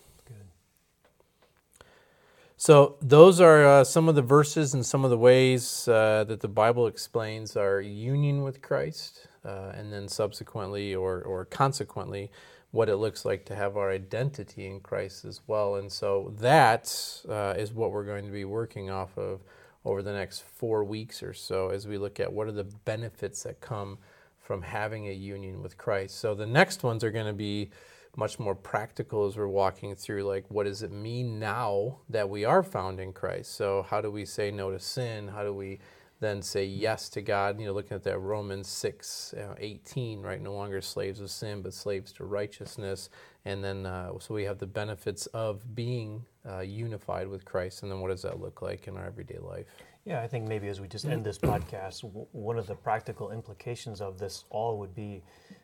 So, 2.64 2.94
those 3.02 3.40
are 3.40 3.66
uh, 3.66 3.82
some 3.82 4.08
of 4.08 4.14
the 4.14 4.22
verses 4.22 4.72
and 4.72 4.86
some 4.86 5.02
of 5.02 5.10
the 5.10 5.18
ways 5.18 5.88
uh, 5.88 6.22
that 6.28 6.38
the 6.38 6.46
Bible 6.46 6.86
explains 6.86 7.56
our 7.56 7.80
union 7.80 8.44
with 8.44 8.62
Christ, 8.62 9.26
uh, 9.44 9.72
and 9.74 9.92
then 9.92 10.06
subsequently 10.06 10.94
or, 10.94 11.22
or 11.22 11.44
consequently, 11.44 12.30
what 12.70 12.88
it 12.88 12.98
looks 12.98 13.24
like 13.24 13.44
to 13.46 13.56
have 13.56 13.76
our 13.76 13.90
identity 13.90 14.64
in 14.64 14.78
Christ 14.78 15.24
as 15.24 15.40
well. 15.48 15.74
And 15.74 15.90
so, 15.90 16.32
that 16.38 16.86
uh, 17.28 17.54
is 17.58 17.72
what 17.72 17.90
we're 17.90 18.04
going 18.04 18.26
to 18.26 18.30
be 18.30 18.44
working 18.44 18.90
off 18.90 19.18
of 19.18 19.40
over 19.84 20.00
the 20.00 20.12
next 20.12 20.44
four 20.44 20.84
weeks 20.84 21.20
or 21.20 21.34
so 21.34 21.70
as 21.70 21.88
we 21.88 21.98
look 21.98 22.20
at 22.20 22.32
what 22.32 22.46
are 22.46 22.52
the 22.52 22.62
benefits 22.62 23.42
that 23.42 23.60
come 23.60 23.98
from 24.38 24.62
having 24.62 25.08
a 25.08 25.12
union 25.12 25.62
with 25.62 25.76
Christ. 25.76 26.20
So, 26.20 26.36
the 26.36 26.46
next 26.46 26.84
ones 26.84 27.02
are 27.02 27.10
going 27.10 27.26
to 27.26 27.32
be 27.32 27.70
much 28.16 28.38
more 28.38 28.54
practical 28.54 29.26
as 29.26 29.36
we're 29.36 29.46
walking 29.46 29.94
through 29.94 30.22
like 30.22 30.44
what 30.50 30.64
does 30.64 30.82
it 30.82 30.92
mean 30.92 31.38
now 31.38 31.98
that 32.10 32.28
we 32.28 32.44
are 32.44 32.62
found 32.62 33.00
in 33.00 33.12
Christ. 33.12 33.54
So 33.54 33.86
how 33.88 34.00
do 34.00 34.10
we 34.10 34.24
say 34.26 34.50
no 34.50 34.70
to 34.70 34.78
sin? 34.78 35.28
How 35.28 35.42
do 35.42 35.54
we 35.54 35.78
then 36.20 36.42
say 36.42 36.64
yes 36.64 37.08
to 37.10 37.22
God? 37.22 37.58
You 37.58 37.66
know, 37.66 37.72
looking 37.72 37.94
at 37.94 38.04
that 38.04 38.18
Romans 38.18 38.68
6, 38.68 39.34
uh, 39.34 39.54
18, 39.58 40.20
right? 40.20 40.40
No 40.40 40.54
longer 40.54 40.80
slaves 40.80 41.20
of 41.20 41.30
sin, 41.30 41.62
but 41.62 41.72
slaves 41.72 42.12
to 42.12 42.24
righteousness. 42.24 43.08
And 43.44 43.64
then, 43.64 43.86
uh, 43.86 44.12
so 44.20 44.34
we 44.34 44.44
have 44.44 44.58
the 44.58 44.66
benefits 44.66 45.26
of 45.26 45.74
being 45.74 46.24
uh, 46.48 46.60
unified 46.60 47.28
with 47.28 47.44
Christ. 47.44 47.82
And 47.82 47.90
then 47.90 48.00
what 48.00 48.10
does 48.10 48.22
that 48.22 48.40
look 48.40 48.62
like 48.62 48.88
in 48.88 48.96
our 48.96 49.06
everyday 49.06 49.38
life? 49.38 49.66
Yeah, 50.04 50.20
I 50.20 50.26
think 50.26 50.48
maybe 50.48 50.68
as 50.68 50.80
we 50.80 50.88
just 50.88 51.04
end 51.04 51.24
this 51.24 51.38
podcast, 51.38 52.02
one 52.32 52.58
of 52.58 52.66
the 52.66 52.74
practical 52.74 53.30
implications 53.30 54.00
of 54.00 54.18
this 54.18 54.44
all 54.50 54.78
would 54.78 54.94
be 54.94 55.22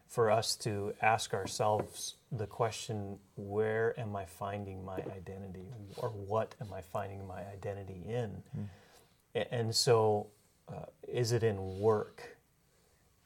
for 0.09 0.31
us 0.31 0.57
to 0.57 0.95
ask 1.03 1.35
ourselves 1.35 2.15
the 2.33 2.47
question 2.47 3.19
where 3.37 3.99
am 4.01 4.17
I 4.17 4.25
finding 4.25 4.85
my 4.85 4.97
identity? 4.97 5.67
Or 5.99 6.09
what 6.09 6.55
am 6.61 6.73
I 6.73 6.81
finding 6.81 7.27
my 7.27 7.43
identity 7.53 8.03
in? 8.07 8.43
Mm. 8.57 9.47
And 9.51 9.75
so, 9.75 10.29
uh, 10.69 10.87
is 11.07 11.33
it 11.33 11.43
in 11.43 11.79
work? 11.79 12.37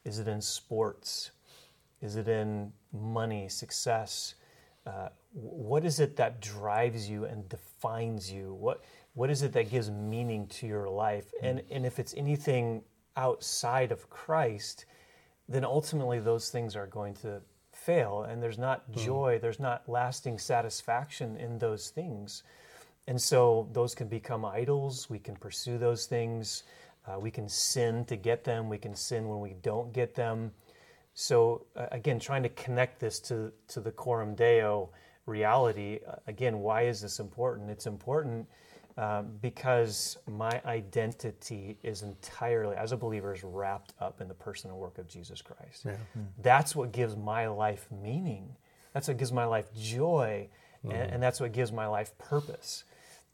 Is 0.03 0.19
it 0.19 0.27
in 0.27 0.41
sports? 0.41 1.31
Is 2.01 2.17
it 2.17 2.27
in 2.27 2.73
money, 2.91 3.47
success? 3.47 4.35
Uh, 4.85 5.07
what 5.31 5.85
is 5.85 6.01
it 6.01 6.17
that 6.17 6.41
drives 6.41 7.09
you 7.09 7.23
and 7.23 7.47
defines 7.47 8.29
you? 8.29 8.53
What 8.53 8.83
what 9.13 9.29
is 9.29 9.43
it 9.43 9.53
that 9.53 9.69
gives 9.69 9.89
meaning 9.89 10.47
to 10.47 10.67
your 10.67 10.89
life? 10.89 11.31
Mm. 11.41 11.49
And 11.49 11.61
and 11.71 11.85
if 11.85 11.97
it's 11.97 12.13
anything 12.15 12.83
outside 13.15 13.91
of 13.93 14.09
Christ, 14.09 14.85
then 15.49 15.65
ultimately 15.65 16.19
those 16.19 16.49
things 16.49 16.75
are 16.75 16.87
going 16.87 17.13
to 17.15 17.41
fail 17.71 18.23
and 18.23 18.41
there's 18.41 18.57
not 18.57 18.83
hmm. 18.91 18.99
joy, 18.99 19.37
mm. 19.37 19.41
there's 19.41 19.59
not 19.59 19.87
lasting 19.87 20.39
satisfaction 20.39 21.37
in 21.37 21.59
those 21.59 21.89
things. 21.89 22.43
And 23.07 23.21
so 23.21 23.67
those 23.73 23.93
can 23.93 24.07
become 24.07 24.45
idols. 24.45 25.09
We 25.09 25.19
can 25.19 25.35
pursue 25.35 25.77
those 25.77 26.05
things. 26.05 26.63
Uh, 27.05 27.19
we 27.19 27.31
can 27.31 27.49
sin 27.49 28.05
to 28.05 28.15
get 28.15 28.45
them. 28.45 28.69
We 28.69 28.77
can 28.77 28.95
sin 28.95 29.27
when 29.27 29.41
we 29.41 29.55
don't 29.61 29.91
get 29.91 30.15
them. 30.15 30.51
So 31.13 31.65
uh, 31.75 31.87
again, 31.91 32.19
trying 32.19 32.43
to 32.43 32.49
connect 32.49 32.99
this 32.99 33.19
to 33.21 33.51
to 33.67 33.81
the 33.81 33.91
Coram 33.91 34.35
Deo 34.35 34.89
reality. 35.25 35.99
Uh, 36.07 36.15
again, 36.27 36.59
why 36.59 36.83
is 36.83 37.01
this 37.01 37.19
important? 37.19 37.69
It's 37.69 37.87
important 37.87 38.47
um, 38.97 39.31
because 39.41 40.17
my 40.27 40.61
identity 40.65 41.77
is 41.83 42.03
entirely, 42.03 42.75
as 42.75 42.91
a 42.91 42.97
believer, 42.97 43.33
is 43.33 43.43
wrapped 43.43 43.93
up 43.99 44.21
in 44.21 44.27
the 44.27 44.33
person 44.33 44.69
and 44.69 44.79
work 44.79 44.97
of 44.97 45.07
Jesus 45.07 45.41
Christ. 45.41 45.85
Yeah. 45.85 45.93
Mm. 46.17 46.25
That's 46.41 46.75
what 46.75 46.91
gives 46.91 47.15
my 47.15 47.47
life 47.47 47.87
meaning. 48.03 48.55
That's 48.93 49.07
what 49.07 49.17
gives 49.17 49.31
my 49.31 49.45
life 49.45 49.73
joy, 49.75 50.47
mm. 50.85 50.91
and, 50.93 51.13
and 51.13 51.23
that's 51.23 51.39
what 51.39 51.51
gives 51.51 51.71
my 51.71 51.87
life 51.87 52.15
purpose. 52.17 52.83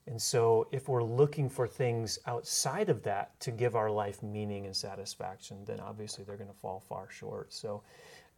And 0.07 0.19
so, 0.19 0.67
if 0.71 0.87
we're 0.87 1.03
looking 1.03 1.49
for 1.49 1.67
things 1.67 2.19
outside 2.25 2.89
of 2.89 3.03
that 3.03 3.39
to 3.41 3.51
give 3.51 3.75
our 3.75 3.91
life 3.91 4.23
meaning 4.23 4.65
and 4.65 4.75
satisfaction, 4.75 5.57
then 5.65 5.79
obviously 5.79 6.23
they're 6.23 6.37
going 6.37 6.49
to 6.49 6.57
fall 6.57 6.79
far 6.79 7.09
short. 7.11 7.53
So, 7.53 7.83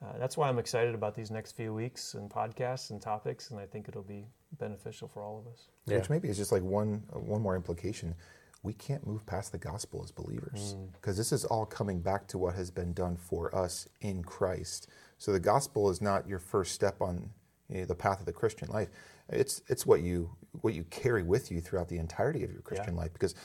uh, 0.03 0.17
that's 0.17 0.35
why 0.35 0.49
I'm 0.49 0.57
excited 0.57 0.95
about 0.95 1.15
these 1.15 1.29
next 1.29 1.51
few 1.51 1.73
weeks 1.73 2.15
and 2.15 2.29
podcasts 2.29 2.89
and 2.89 3.01
topics, 3.01 3.51
and 3.51 3.59
I 3.59 3.65
think 3.65 3.87
it'll 3.87 4.01
be 4.01 4.25
beneficial 4.57 5.07
for 5.07 5.23
all 5.23 5.39
of 5.39 5.51
us. 5.51 5.67
Yeah. 5.85 5.97
Which 5.97 6.09
maybe 6.09 6.27
is 6.27 6.37
just 6.37 6.51
like 6.51 6.63
one 6.63 7.03
uh, 7.15 7.19
one 7.19 7.41
more 7.41 7.55
implication. 7.55 8.15
We 8.63 8.73
can't 8.73 9.05
move 9.05 9.25
past 9.25 9.51
the 9.51 9.57
gospel 9.57 10.01
as 10.03 10.11
believers 10.11 10.75
because 10.93 11.15
mm. 11.15 11.17
this 11.17 11.31
is 11.31 11.45
all 11.45 11.65
coming 11.65 11.99
back 11.99 12.27
to 12.27 12.37
what 12.37 12.53
has 12.55 12.69
been 12.69 12.93
done 12.93 13.17
for 13.17 13.55
us 13.55 13.87
in 14.01 14.23
Christ. 14.23 14.87
So 15.17 15.31
the 15.31 15.39
gospel 15.39 15.89
is 15.89 15.99
not 15.99 16.27
your 16.27 16.37
first 16.37 16.73
step 16.73 17.01
on 17.01 17.31
you 17.69 17.79
know, 17.79 17.85
the 17.85 17.95
path 17.95 18.19
of 18.19 18.27
the 18.27 18.33
Christian 18.33 18.69
life. 18.69 18.89
It's 19.29 19.61
it's 19.67 19.85
what 19.85 20.01
you 20.01 20.35
what 20.61 20.73
you 20.73 20.83
carry 20.85 21.23
with 21.23 21.51
you 21.51 21.61
throughout 21.61 21.87
the 21.87 21.97
entirety 21.97 22.43
of 22.43 22.51
your 22.51 22.61
Christian 22.61 22.93
yeah. 22.95 23.01
life. 23.01 23.13
Because 23.13 23.35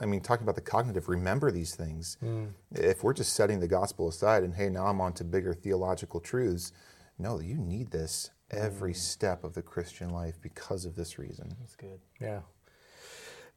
I 0.00 0.06
mean, 0.06 0.20
talking 0.20 0.42
about 0.42 0.56
the 0.56 0.60
cognitive, 0.60 1.08
remember 1.08 1.50
these 1.50 1.74
things. 1.74 2.16
Mm. 2.22 2.48
If 2.72 3.04
we're 3.04 3.14
just 3.14 3.34
setting 3.34 3.60
the 3.60 3.68
gospel 3.68 4.08
aside 4.08 4.42
and 4.42 4.54
hey, 4.54 4.68
now 4.68 4.86
I'm 4.86 5.00
on 5.00 5.12
to 5.14 5.24
bigger 5.24 5.54
theological 5.54 6.20
truths, 6.20 6.72
no, 7.18 7.40
you 7.40 7.56
need 7.56 7.90
this 7.90 8.30
every 8.50 8.92
mm. 8.92 8.96
step 8.96 9.44
of 9.44 9.54
the 9.54 9.62
Christian 9.62 10.10
life 10.10 10.34
because 10.40 10.84
of 10.84 10.96
this 10.96 11.18
reason. 11.18 11.54
That's 11.60 11.76
good. 11.76 12.00
Yeah. 12.20 12.40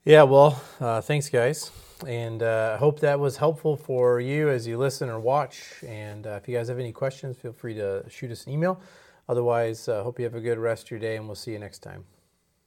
Yeah, 0.04 0.24
well, 0.24 0.60
uh, 0.80 1.02
thanks, 1.02 1.30
guys. 1.30 1.70
And 2.08 2.42
uh, 2.42 2.72
I 2.74 2.78
hope 2.78 3.02
that 3.02 3.20
was 3.20 3.38
helpful 3.38 3.76
for 3.76 4.20
you 4.20 4.50
as 4.50 4.66
you 4.66 4.80
listen 4.80 5.10
or 5.10 5.20
watch. 5.20 5.84
And 5.88 6.26
uh, 6.26 6.40
if 6.42 6.48
you 6.48 6.58
guys 6.58 6.70
have 6.70 6.80
any 6.80 6.92
questions, 6.92 7.38
feel 7.38 7.54
free 7.54 7.76
to 7.76 8.04
shoot 8.10 8.32
us 8.32 8.48
an 8.48 8.54
email. 8.54 8.82
Otherwise, 9.30 9.88
uh, 9.88 10.02
hope 10.02 10.18
you 10.18 10.26
have 10.26 10.34
a 10.34 10.42
good 10.42 10.58
rest 10.58 10.86
of 10.86 10.92
your 10.92 11.00
day, 11.00 11.18
and 11.18 11.28
we'll 11.28 11.36
see 11.36 11.52
you 11.52 11.60
next 11.60 11.80
time. 11.80 12.06